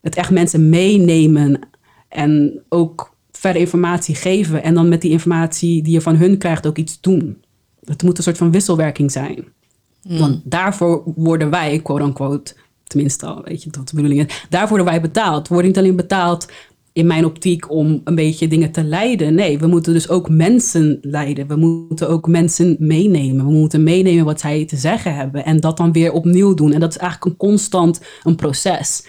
[0.00, 1.60] Het echt mensen meenemen
[2.08, 3.13] en ook
[3.44, 7.00] verder informatie geven en dan met die informatie die je van hun krijgt ook iets
[7.00, 7.42] doen.
[7.84, 9.44] Het moet een soort van wisselwerking zijn.
[10.02, 10.18] Hmm.
[10.18, 14.86] Want daarvoor worden wij, quote-unquote, tenminste al, weet je, tot de bedoeling is, daarvoor worden
[14.86, 15.48] wij betaald.
[15.48, 16.52] We worden niet alleen betaald
[16.92, 19.34] in mijn optiek om een beetje dingen te leiden.
[19.34, 21.46] Nee, we moeten dus ook mensen leiden.
[21.46, 23.46] We moeten ook mensen meenemen.
[23.46, 26.72] We moeten meenemen wat zij te zeggen hebben en dat dan weer opnieuw doen.
[26.72, 29.06] En dat is eigenlijk een constant een proces.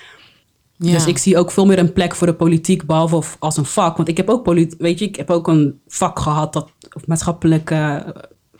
[0.77, 0.91] Ja.
[0.91, 3.97] Dus ik zie ook veel meer een plek voor de politiek, behalve als een vak.
[3.97, 4.45] Want ik heb ook,
[4.77, 7.69] weet je, ik heb ook een vak gehad, dat, of maatschappelijk,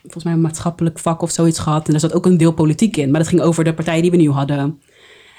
[0.02, 1.86] volgens mij een maatschappelijk vak of zoiets gehad.
[1.86, 3.10] En daar zat ook een deel politiek in.
[3.10, 4.80] Maar dat ging over de partij die we nu hadden.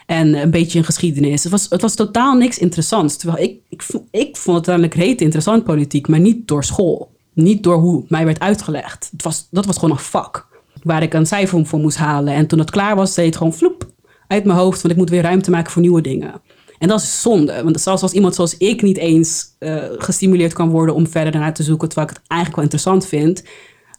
[0.05, 1.43] En een beetje een geschiedenis.
[1.43, 3.17] Het was, het was totaal niks interessants.
[3.17, 7.15] Terwijl ik, ik, ik vond het uiteindelijk reet interessant politiek, maar niet door school.
[7.33, 9.09] Niet door hoe mij werd uitgelegd.
[9.11, 10.47] Het was, dat was gewoon een vak
[10.83, 12.33] waar ik een cijfer voor moest halen.
[12.33, 13.87] En toen het klaar was, deed het gewoon vloep
[14.27, 16.41] uit mijn hoofd, want ik moet weer ruimte maken voor nieuwe dingen.
[16.77, 20.69] En dat is zonde, want zelfs als iemand zoals ik niet eens uh, gestimuleerd kan
[20.69, 23.43] worden om verder naar te zoeken, terwijl ik het eigenlijk wel interessant vind,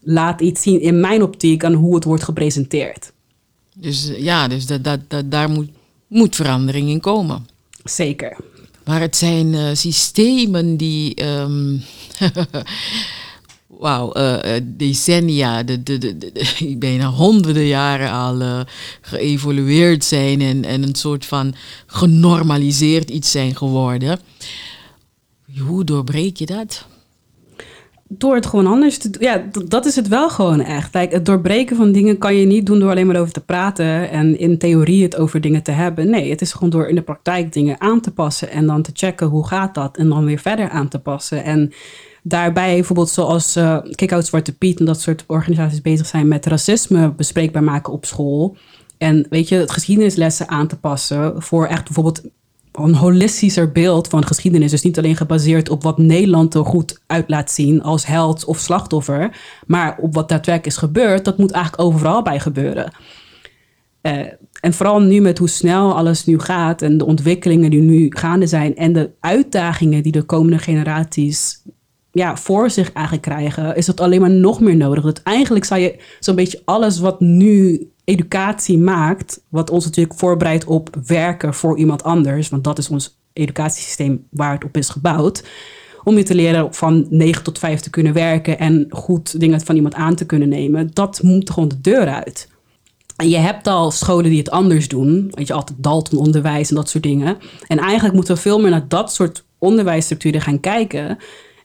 [0.03, 3.13] laat iets zien in mijn optiek aan hoe het wordt gepresenteerd.
[3.75, 5.69] Dus ja, dus dat, dat, dat, daar moet,
[6.07, 7.47] moet verandering in komen.
[7.85, 8.37] Zeker.
[8.85, 11.25] Maar het zijn uh, systemen die.
[11.25, 11.83] Um,
[13.79, 18.61] wauw, uh, decennia, de, de, de, de, bijna honderden jaren al uh,
[19.01, 21.55] geëvolueerd zijn en, en een soort van
[21.87, 24.19] genormaliseerd iets zijn geworden.
[25.59, 26.87] Hoe doorbreek je dat?
[28.11, 29.23] Door het gewoon anders te doen.
[29.23, 30.95] Ja, dat is het wel gewoon echt.
[30.95, 34.11] Like, het doorbreken van dingen kan je niet doen door alleen maar over te praten
[34.11, 36.11] en in theorie het over dingen te hebben.
[36.11, 38.91] Nee, het is gewoon door in de praktijk dingen aan te passen en dan te
[38.95, 41.45] checken hoe gaat dat en dan weer verder aan te passen.
[41.45, 41.73] En
[42.29, 47.13] daarbij bijvoorbeeld zoals uh, Kick-Out Zwarte Piet en dat soort organisaties bezig zijn met racisme
[47.13, 48.57] bespreekbaar maken op school.
[48.99, 52.23] En weet je, het geschiedenislessen aan te passen voor echt bijvoorbeeld
[52.73, 54.71] een holistischer beeld van geschiedenis.
[54.71, 58.59] Dus niet alleen gebaseerd op wat Nederland er goed uit laat zien als held of
[58.59, 61.25] slachtoffer, maar op wat daadwerkelijk is gebeurd.
[61.25, 62.93] Dat moet eigenlijk overal bij gebeuren.
[64.03, 64.27] Uh,
[64.61, 68.47] en vooral nu met hoe snel alles nu gaat en de ontwikkelingen die nu gaande
[68.47, 71.63] zijn en de uitdagingen die de komende generaties
[72.13, 75.05] ja, voor zich eigenlijk krijgen, is dat alleen maar nog meer nodig.
[75.05, 80.65] Dat eigenlijk zou je zo'n beetje alles wat nu educatie maakt, wat ons natuurlijk voorbereidt
[80.65, 85.45] op werken voor iemand anders, want dat is ons educatiesysteem waar het op is gebouwd.
[86.05, 89.77] Om je te leren van 9 tot 5 te kunnen werken en goed dingen van
[89.77, 92.49] iemand aan te kunnen nemen, dat moet gewoon de deur uit.
[93.17, 95.33] En je hebt al scholen die het anders doen.
[95.35, 97.39] Weet je, altijd Dalton onderwijs en dat soort dingen.
[97.67, 101.19] En eigenlijk moeten we veel meer naar dat soort onderwijsstructuren gaan kijken.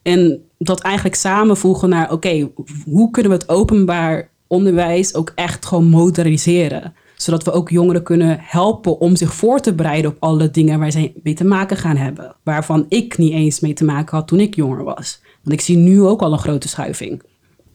[0.03, 2.49] En dat eigenlijk samenvoegen naar, oké,
[2.85, 6.93] hoe kunnen we het openbaar onderwijs ook echt gewoon moderniseren?
[7.17, 10.91] Zodat we ook jongeren kunnen helpen om zich voor te bereiden op alle dingen waar
[10.91, 12.35] zij mee te maken gaan hebben.
[12.43, 15.19] Waarvan ik niet eens mee te maken had toen ik jonger was.
[15.43, 17.23] Want ik zie nu ook al een grote schuiving.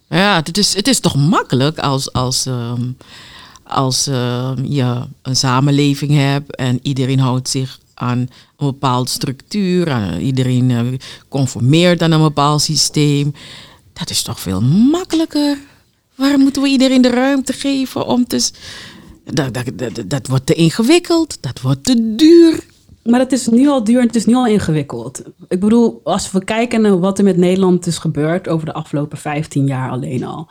[0.08, 2.96] Ja, het is, het is toch makkelijk als, als, um,
[3.62, 10.18] als um, je een samenleving hebt en iedereen houdt zich aan een bepaalde structuur.
[10.20, 10.80] iedereen uh,
[11.28, 13.32] conformeert aan een bepaald systeem.
[13.92, 15.58] Dat is toch veel makkelijker.
[16.14, 18.50] Waarom moeten we iedereen de ruimte geven om te.
[19.24, 22.64] Dat, dat, dat, dat wordt te ingewikkeld, dat wordt te duur.
[23.02, 25.22] Maar het is nu al duur en het is nu al ingewikkeld.
[25.48, 29.18] Ik bedoel, als we kijken naar wat er met Nederland is gebeurd over de afgelopen
[29.18, 30.50] 15 jaar alleen al.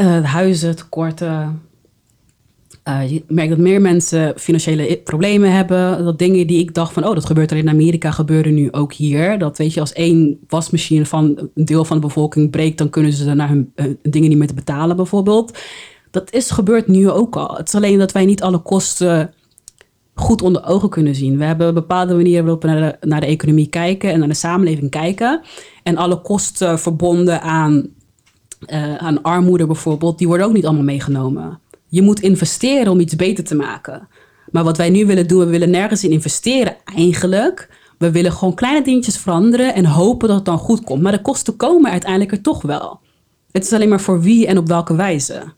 [0.00, 1.62] Uh, huizen, tekorten,
[2.88, 6.04] uh, je merkt dat meer mensen financiële problemen hebben.
[6.04, 8.92] Dat dingen die ik dacht van, oh, dat gebeurt alleen in Amerika, gebeuren nu ook
[8.92, 9.38] hier.
[9.38, 13.12] Dat weet je, als één wasmachine van een deel van de bevolking breekt, dan kunnen
[13.12, 13.72] ze naar hun
[14.02, 15.58] dingen niet meer betalen, bijvoorbeeld.
[16.10, 17.56] Dat is gebeurd nu ook al.
[17.56, 19.34] Het is alleen dat wij niet alle kosten
[20.14, 21.38] goed onder ogen kunnen zien.
[21.38, 24.34] We hebben bepaalde manieren waarop we naar de, naar de economie kijken en naar de
[24.34, 25.40] samenleving kijken.
[25.82, 27.86] En alle kosten verbonden aan,
[28.66, 31.60] uh, aan armoede bijvoorbeeld, die worden ook niet allemaal meegenomen.
[31.94, 34.08] Je moet investeren om iets beter te maken.
[34.50, 37.68] Maar wat wij nu willen doen, we willen nergens in investeren eigenlijk.
[37.98, 41.02] We willen gewoon kleine dingetjes veranderen en hopen dat het dan goed komt.
[41.02, 43.00] Maar de kosten komen uiteindelijk er toch wel.
[43.50, 45.52] Het is alleen maar voor wie en op welke wijze.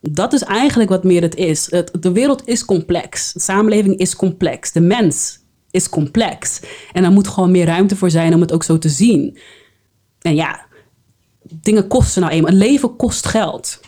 [0.00, 1.64] Dat is eigenlijk wat meer het is.
[2.00, 3.32] de wereld is complex.
[3.32, 4.72] De samenleving is complex.
[4.72, 5.38] De mens
[5.70, 6.60] is complex.
[6.92, 9.38] En er moet gewoon meer ruimte voor zijn om het ook zo te zien.
[10.20, 10.66] En ja,
[11.42, 12.50] dingen kosten nou eenmaal.
[12.50, 13.80] Een leven kost geld.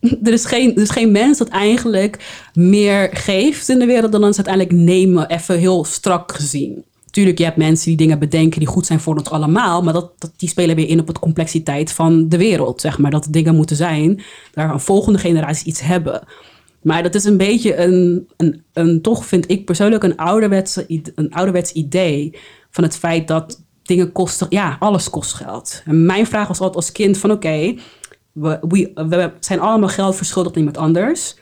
[0.24, 4.34] er is, geen, er is geen mens dat eigenlijk meer geeft in de wereld dan
[4.34, 6.84] ze uiteindelijk nemen, even heel strak gezien.
[7.10, 10.12] Tuurlijk, je hebt mensen die dingen bedenken die goed zijn voor ons allemaal, maar dat,
[10.18, 13.10] dat, die spelen weer in op de complexiteit van de wereld, zeg maar.
[13.10, 14.22] Dat dingen moeten zijn,
[14.52, 16.22] daar een volgende generatie iets hebben.
[16.82, 20.84] Maar dat is een beetje een, een, een toch vind ik persoonlijk een, ouderwetse,
[21.14, 22.38] een ouderwets idee
[22.70, 25.82] van het feit dat dingen kosten, ja, alles kost geld.
[25.84, 27.74] En mijn vraag was altijd als kind van oké,
[28.32, 28.58] we,
[29.08, 31.36] we, zijn allemaal geld verschuldigd aan iemand anders.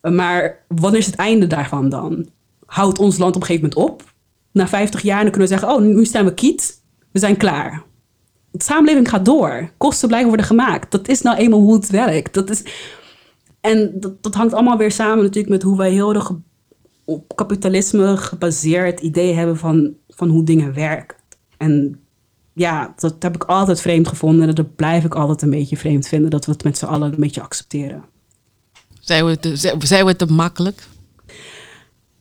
[0.00, 2.28] Maar wat is het einde daarvan dan?
[2.66, 4.12] Houdt ons land op een gegeven moment op?
[4.52, 6.82] Na 50 jaar dan kunnen we zeggen, oh, nu zijn we kiet.
[7.10, 7.82] We zijn klaar.
[8.50, 9.70] De samenleving gaat door.
[9.76, 10.90] Kosten blijven worden gemaakt.
[10.90, 12.34] Dat is nou eenmaal hoe het werkt.
[12.34, 12.64] Dat is...
[13.60, 16.32] En dat, dat hangt allemaal weer samen natuurlijk met hoe wij heel erg
[17.04, 21.16] op kapitalisme gebaseerd idee hebben van, van hoe dingen werken.
[21.56, 22.03] En
[22.54, 24.48] ja, dat heb ik altijd vreemd gevonden.
[24.48, 26.30] En dat blijf ik altijd een beetje vreemd vinden.
[26.30, 28.04] Dat we het met z'n allen een beetje accepteren.
[29.00, 30.86] Zijn we te, zijn we te makkelijk?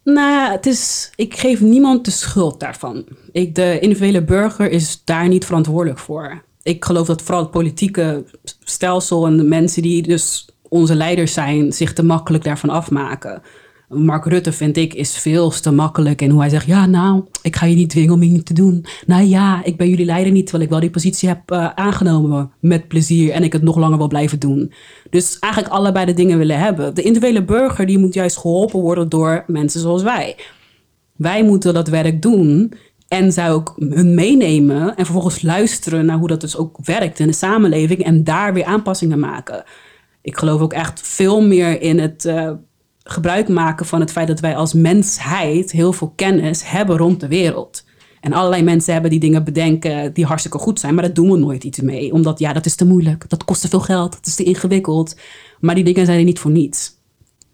[0.04, 3.06] Nou het is, ik geef niemand de schuld daarvan.
[3.32, 6.44] Ik, de individuele burger is daar niet verantwoordelijk voor.
[6.64, 8.26] Ik geloof dat vooral het politieke
[8.64, 13.42] stelsel en de mensen die dus onze leiders zijn, zich te makkelijk daarvan afmaken.
[13.96, 17.56] Mark Rutte, vind ik, is veel te makkelijk in hoe hij zegt: Ja, nou, ik
[17.56, 18.86] ga je niet dwingen om iets te doen.
[19.06, 22.52] Nou ja, ik ben jullie leider niet, terwijl ik wel die positie heb uh, aangenomen
[22.60, 24.74] met plezier en ik het nog langer wil blijven doen.
[25.10, 26.96] Dus eigenlijk allebei de dingen willen hebben.
[26.96, 30.36] De individuele burger die moet juist geholpen worden door mensen zoals wij.
[31.16, 32.74] Wij moeten dat werk doen
[33.08, 37.28] en zij ook hun meenemen en vervolgens luisteren naar hoe dat dus ook werkt in
[37.28, 39.64] de samenleving en daar weer aanpassingen maken.
[40.22, 42.26] Ik geloof ook echt veel meer in het.
[42.26, 42.52] Uh,
[43.04, 47.28] gebruik maken van het feit dat wij als mensheid heel veel kennis hebben rond de
[47.28, 47.84] wereld.
[48.22, 51.38] En allerlei mensen hebben die dingen bedenken die hartstikke goed zijn, maar daar doen we
[51.38, 52.14] nooit iets mee.
[52.14, 55.16] Omdat ja, dat is te moeilijk, dat kost te veel geld, dat is te ingewikkeld.
[55.60, 57.02] Maar die dingen zijn er niet voor niets.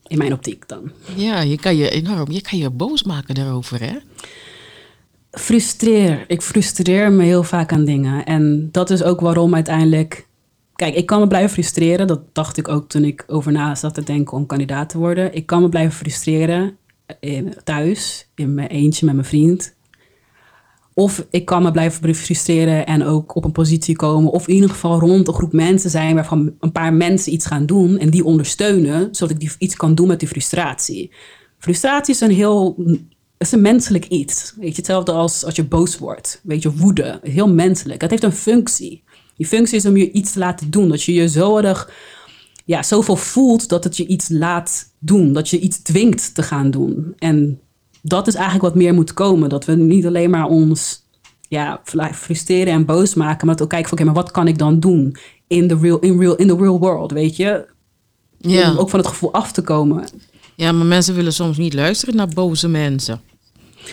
[0.08, 0.91] In mijn optiek dan.
[1.16, 3.97] Ja, je kan je enorm, je kan je boos maken daarover, hè?
[5.32, 6.26] Frustreer.
[6.28, 8.26] Ik frustreer me heel vaak aan dingen.
[8.26, 10.28] En dat is ook waarom uiteindelijk
[10.80, 12.08] Kijk, ik kan me blijven frustreren.
[12.08, 15.34] Dat dacht ik ook toen ik over na zat te denken om kandidaat te worden.
[15.34, 16.78] Ik kan me blijven frustreren
[17.20, 19.76] in, thuis, in mijn eentje met mijn vriend.
[20.94, 24.32] Of ik kan me blijven frustreren en ook op een positie komen.
[24.32, 27.66] Of in ieder geval rond een groep mensen zijn waarvan een paar mensen iets gaan
[27.66, 31.12] doen en die ondersteunen, zodat ik iets kan doen met die frustratie.
[31.58, 32.76] Frustratie is een heel
[33.38, 34.54] is een menselijk iets.
[34.58, 36.42] Weet je, hetzelfde als als je boos wordt.
[36.44, 37.20] Weet je, woede.
[37.24, 38.02] Heel menselijk.
[38.02, 39.04] Het heeft een functie.
[39.40, 40.90] Die functie is om je iets te laten doen.
[40.90, 41.92] Dat je je zo erg,
[42.66, 45.34] ja, zoveel voelt dat het je iets laat doen.
[45.34, 47.14] Dat je iets dwingt te gaan doen.
[47.18, 47.60] En
[48.02, 49.50] dat is eigenlijk wat meer moet komen.
[49.50, 51.04] Dat we niet alleen maar ons
[51.48, 51.82] ja,
[52.14, 53.46] frustreren en boos maken.
[53.46, 55.16] Maar dat ook kijken van, oké, maar wat kan ik dan doen
[55.48, 57.68] in the real, in real, in the real world, weet je?
[58.38, 58.72] Ja.
[58.72, 60.08] Om ook van het gevoel af te komen.
[60.56, 63.22] Ja, maar mensen willen soms niet luisteren naar boze mensen.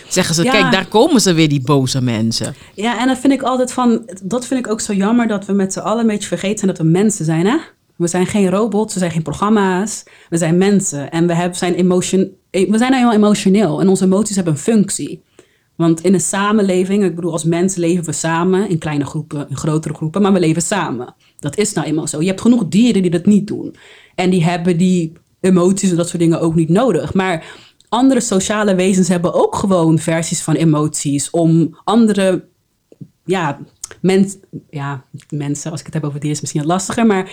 [0.07, 2.55] Zeggen ze, kijk, daar komen ze weer, die boze mensen.
[2.73, 5.53] Ja, en dat vind ik altijd van, dat vind ik ook zo jammer dat we
[5.53, 7.57] met z'n allen een beetje vergeten zijn dat we mensen zijn, hè?
[7.95, 11.11] We zijn geen robots, we zijn geen programma's, we zijn mensen.
[11.11, 14.59] En we, hebben, zijn, emotion, we zijn nou heel emotioneel en onze emoties hebben een
[14.59, 15.23] functie.
[15.75, 19.57] Want in een samenleving, ik bedoel, als mensen leven we samen, in kleine groepen, in
[19.57, 21.15] grotere groepen, maar we leven samen.
[21.39, 22.21] Dat is nou eenmaal zo.
[22.21, 23.75] Je hebt genoeg dieren die dat niet doen.
[24.15, 27.13] En die hebben die emoties en dat soort dingen ook niet nodig.
[27.13, 27.45] Maar
[27.89, 32.43] andere sociale wezens hebben ook gewoon versies van emoties om andere
[33.25, 33.59] ja,
[34.69, 37.31] ja, mensen, als ik het heb over dieren is misschien lastiger, maar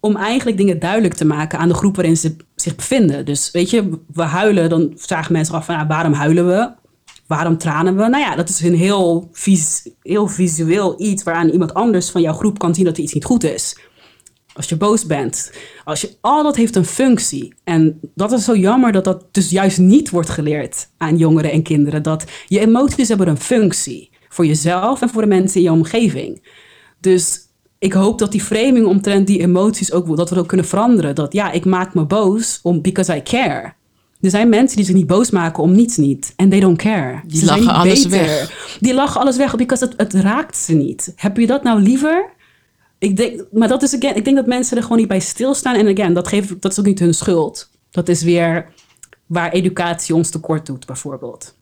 [0.00, 3.24] om eigenlijk dingen duidelijk te maken aan de groep waarin ze zich bevinden.
[3.24, 6.70] Dus weet je, we huilen, dan vragen mensen af van ja, waarom huilen we?
[7.26, 8.08] Waarom tranen we?
[8.08, 12.32] Nou ja, dat is een heel, vis, heel visueel iets waaraan iemand anders van jouw
[12.32, 13.76] groep kan zien dat er iets niet goed is
[14.60, 15.52] als je boos bent.
[15.84, 17.54] Als je, al dat heeft een functie.
[17.64, 21.62] En dat is zo jammer dat dat dus juist niet wordt geleerd aan jongeren en
[21.62, 22.02] kinderen.
[22.02, 24.10] Dat je emoties hebben een functie.
[24.28, 26.42] Voor jezelf en voor de mensen in je omgeving.
[27.00, 27.40] Dus
[27.78, 31.14] ik hoop dat die framing omtrent die emoties ook, dat we ook kunnen veranderen.
[31.14, 33.72] Dat ja, ik maak me boos om because I care.
[34.20, 36.32] Er zijn mensen die zich niet boos maken om niets niet.
[36.36, 37.20] En they don't care.
[37.26, 38.76] Die lachen alles weg.
[38.80, 41.12] Die lachen alles weg, because het, het raakt ze niet.
[41.16, 42.38] Heb je dat nou liever
[43.00, 45.74] ik denk, maar dat is again, ik denk dat mensen er gewoon niet bij stilstaan.
[45.74, 47.70] En again, dat, geeft, dat is ook niet hun schuld.
[47.90, 48.72] Dat is weer
[49.26, 51.54] waar educatie ons tekort doet, bijvoorbeeld.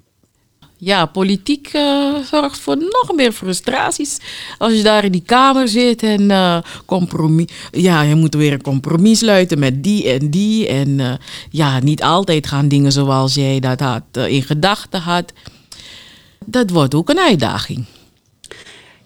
[0.76, 4.18] Ja, politiek uh, zorgt voor nog meer frustraties.
[4.58, 7.50] Als je daar in die kamer zit en uh, compromis.
[7.70, 10.68] Ja, je moet weer een compromis sluiten met die en die.
[10.68, 11.12] En uh,
[11.50, 15.32] ja, niet altijd gaan dingen zoals jij dat had, in gedachten had.
[16.44, 17.84] Dat wordt ook een uitdaging.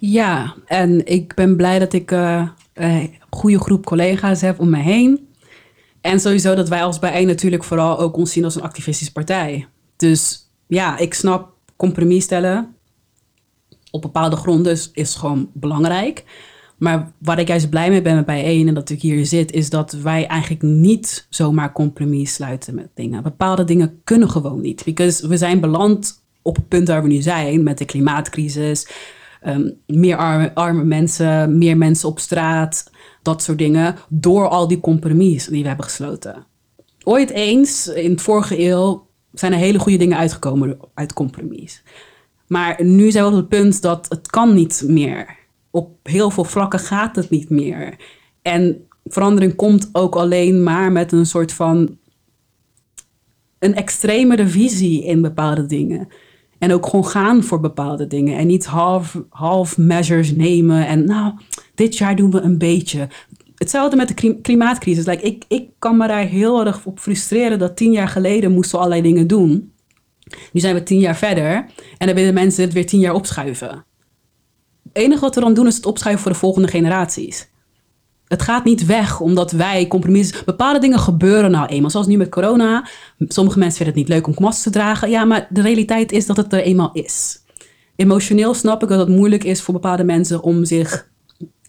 [0.04, 5.28] Ja, en ik ben blij dat ik een goede groep collega's heb om me heen.
[6.00, 9.66] En sowieso dat wij als bijeen natuurlijk vooral ook ons zien als een activistische partij.
[9.96, 12.74] Dus ja, ik snap compromis stellen
[13.90, 16.24] op bepaalde gronden is, is gewoon belangrijk.
[16.76, 19.70] Maar waar ik juist blij mee ben met bijeen en dat ik hier zit, is
[19.70, 23.22] dat wij eigenlijk niet zomaar compromis sluiten met dingen.
[23.22, 24.84] Bepaalde dingen kunnen gewoon niet.
[24.84, 28.86] Because we zijn beland op het punt waar we nu zijn met de klimaatcrisis
[29.42, 32.90] Ehm, meer arme, arme mensen, meer mensen op straat,
[33.22, 36.46] dat soort dingen, door al die compromissen die we hebben gesloten.
[37.04, 41.82] Ooit eens, in het vorige eeuw, zijn er hele goede dingen uitgekomen uit compromis.
[42.46, 45.36] Maar nu zijn we op het punt dat het kan niet meer.
[45.70, 47.96] Op heel veel vlakken gaat het niet meer.
[48.42, 51.98] En verandering komt ook alleen maar met een soort van
[53.58, 56.08] een extremere visie in bepaalde dingen.
[56.62, 58.38] En ook gewoon gaan voor bepaalde dingen.
[58.38, 60.86] En niet half, half measures nemen.
[60.86, 61.34] En nou,
[61.74, 63.08] dit jaar doen we een beetje.
[63.54, 65.06] Hetzelfde met de klimaatcrisis.
[65.06, 68.78] Like, ik, ik kan me daar heel erg op frustreren dat tien jaar geleden moesten
[68.78, 69.72] we allerlei dingen doen.
[70.52, 71.66] Nu zijn we tien jaar verder
[71.98, 73.68] en dan willen mensen het weer tien jaar opschuiven.
[73.68, 77.51] Het enige wat we dan doen is het opschuiven voor de volgende generaties.
[78.32, 80.44] Het gaat niet weg omdat wij compromissen.
[80.44, 81.90] Bepaalde dingen gebeuren nou eenmaal.
[81.90, 82.88] Zoals nu met corona.
[83.18, 85.10] Sommige mensen vinden het niet leuk om mask te dragen.
[85.10, 87.42] Ja, maar de realiteit is dat het er eenmaal is.
[87.96, 91.10] Emotioneel snap ik dat het moeilijk is voor bepaalde mensen om zich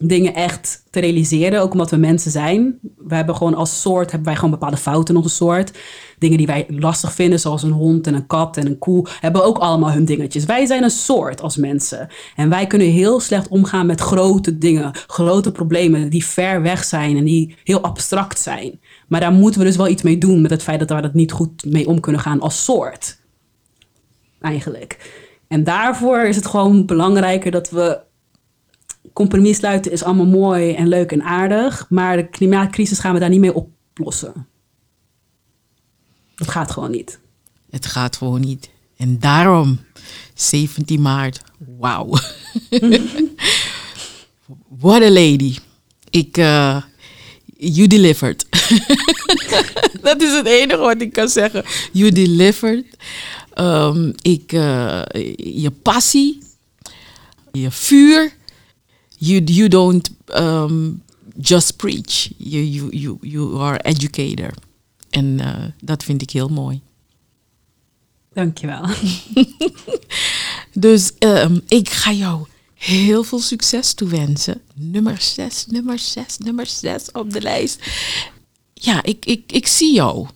[0.07, 1.61] dingen echt te realiseren.
[1.61, 2.80] Ook omdat we mensen zijn.
[2.97, 5.72] We hebben gewoon als soort, hebben wij gewoon bepaalde fouten in onze soort.
[6.18, 9.43] Dingen die wij lastig vinden, zoals een hond en een kat en een koe, hebben
[9.43, 10.45] ook allemaal hun dingetjes.
[10.45, 12.07] Wij zijn een soort als mensen.
[12.36, 17.18] En wij kunnen heel slecht omgaan met grote dingen, grote problemen die ver weg zijn
[17.18, 18.80] en die heel abstract zijn.
[19.07, 21.14] Maar daar moeten we dus wel iets mee doen met het feit dat we dat
[21.14, 23.22] niet goed mee om kunnen gaan als soort.
[24.41, 25.22] Eigenlijk.
[25.47, 27.99] En daarvoor is het gewoon belangrijker dat we
[29.14, 33.30] compromis sluiten is allemaal mooi en leuk en aardig, maar de klimaatcrisis gaan we daar
[33.30, 34.47] niet mee oplossen.
[36.36, 37.20] Het gaat gewoon niet.
[37.70, 38.70] Het gaat gewoon niet.
[38.97, 39.80] En daarom,
[40.34, 41.41] 17 maart,
[41.80, 42.09] wauw.
[44.80, 45.57] What a lady.
[46.09, 46.82] Ik, uh,
[47.57, 48.45] you delivered.
[50.01, 51.64] Dat is het enige wat ik kan zeggen.
[51.91, 52.86] You delivered.
[53.59, 55.01] Um, ik, uh,
[55.36, 56.38] je passie,
[57.51, 58.32] je vuur
[59.24, 61.01] you you don't um,
[61.39, 62.34] just preach.
[62.38, 64.53] You, you, you, you are educator.
[65.09, 66.82] En uh, dat vind ik heel mooi.
[68.34, 68.86] Dankjewel.
[70.74, 74.61] dus um, ik ga jou heel veel succes toewensen.
[74.74, 77.80] Nummer 6, nummer 6, nummer 6 op de lijst.
[78.74, 80.28] Ja, ik, ik, ik zie jou.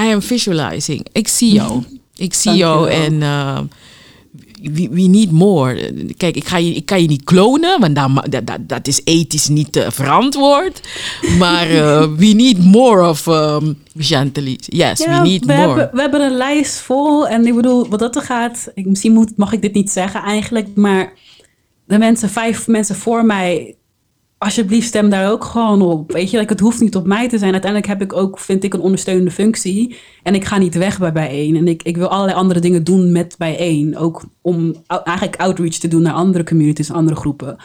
[0.00, 1.06] I am visualizing.
[1.12, 1.82] Ik zie jou.
[2.18, 3.60] Ik zie jou en uh,
[4.72, 5.92] we, we need more.
[6.16, 7.94] Kijk, ik, ga je, ik kan je niet klonen, want
[8.30, 10.80] dat, dat, dat is ethisch niet uh, verantwoord.
[11.38, 14.58] Maar uh, we need more of um, Chantelie.
[14.60, 15.68] Yes, we need we more.
[15.68, 17.28] Hebben, we hebben een lijst vol.
[17.28, 18.70] En ik bedoel, wat dat er gaat...
[18.74, 21.12] Ik, misschien moet, mag ik dit niet zeggen eigenlijk, maar...
[21.86, 23.76] De mensen, vijf mensen voor mij
[24.38, 26.12] alsjeblieft stem daar ook gewoon op.
[26.12, 27.52] Weet je, like, het hoeft niet op mij te zijn.
[27.52, 29.96] Uiteindelijk heb ik ook, vind ik, een ondersteunende functie.
[30.22, 31.56] En ik ga niet weg bij bijeen.
[31.56, 33.96] En ik, ik wil allerlei andere dingen doen met bijeen.
[33.96, 37.56] Ook om eigenlijk outreach te doen naar andere communities, andere groepen.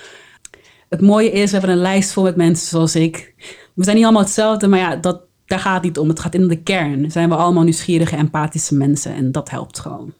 [0.90, 3.34] Het mooie is, we hebben een lijst vol met mensen zoals ik.
[3.74, 6.10] We zijn niet allemaal hetzelfde, maar ja, dat, daar gaat het niet om.
[6.10, 7.12] Het gaat in de kern.
[7.12, 9.16] Zijn we allemaal nieuwsgierige, empathische mensen.
[9.16, 10.14] En dat helpt gewoon.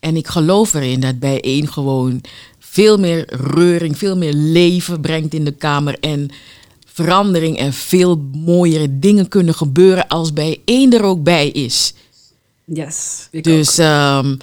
[0.00, 2.20] En ik geloof erin dat bijeen gewoon
[2.76, 3.24] veel meer
[3.54, 5.98] reuring, veel meer leven brengt in de kamer.
[6.00, 6.28] En
[6.86, 11.94] verandering en veel mooiere dingen kunnen gebeuren als bij één er ook bij is.
[12.64, 13.28] Yes.
[13.30, 14.36] Dus, um,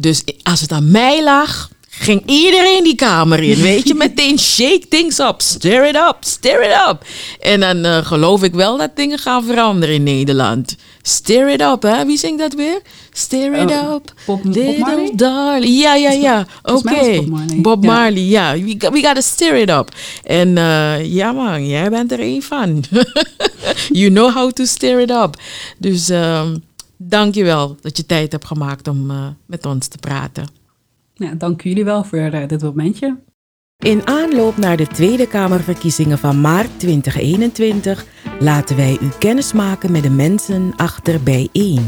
[0.00, 1.70] dus als het aan mij lag,
[2.02, 3.60] ging iedereen die kamer in.
[3.70, 7.04] Weet je, meteen shake things up, stir it up, stir it up.
[7.40, 10.76] En dan uh, geloof ik wel dat dingen gaan veranderen in Nederland.
[11.02, 12.06] Stir it up, hè?
[12.06, 12.80] Wie zingt dat weer?
[13.10, 15.12] Stir it oh, up, Bob, Bob Marley?
[15.14, 15.80] darling.
[15.80, 16.46] Ja, ja, ja.
[16.62, 16.76] Oké.
[16.76, 17.16] Okay.
[17.16, 18.52] Bob Marley, Bob Marley ja.
[18.52, 19.94] We, we gotta stir it up.
[20.24, 22.84] En uh, ja man, jij bent er één van.
[24.00, 25.36] you know how to stir it up.
[25.78, 26.62] Dus um,
[26.96, 30.61] dank je wel dat je tijd hebt gemaakt om uh, met ons te praten.
[31.14, 33.18] Ja, dank jullie wel voor uh, dit momentje.
[33.78, 38.06] In aanloop naar de Tweede Kamerverkiezingen van maart 2021
[38.40, 41.84] laten wij u kennismaken met de mensen achter Bijeen.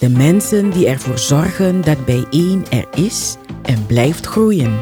[0.00, 4.80] De mensen die ervoor zorgen dat Bijeen er is en blijft groeien.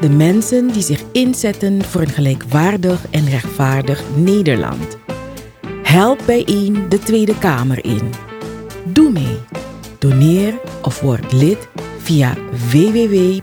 [0.00, 4.98] De mensen die zich inzetten voor een gelijkwaardig en rechtvaardig Nederland.
[5.82, 8.10] Help Bijeen de Tweede Kamer in.
[8.84, 9.38] Doe mee.
[9.98, 11.68] Doneer of word lid
[12.04, 12.34] via
[12.70, 13.42] www.bijeen.org.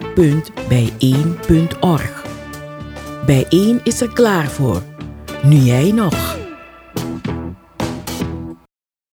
[3.26, 4.82] Bijeen is er klaar voor.
[5.44, 6.41] Nu jij nog.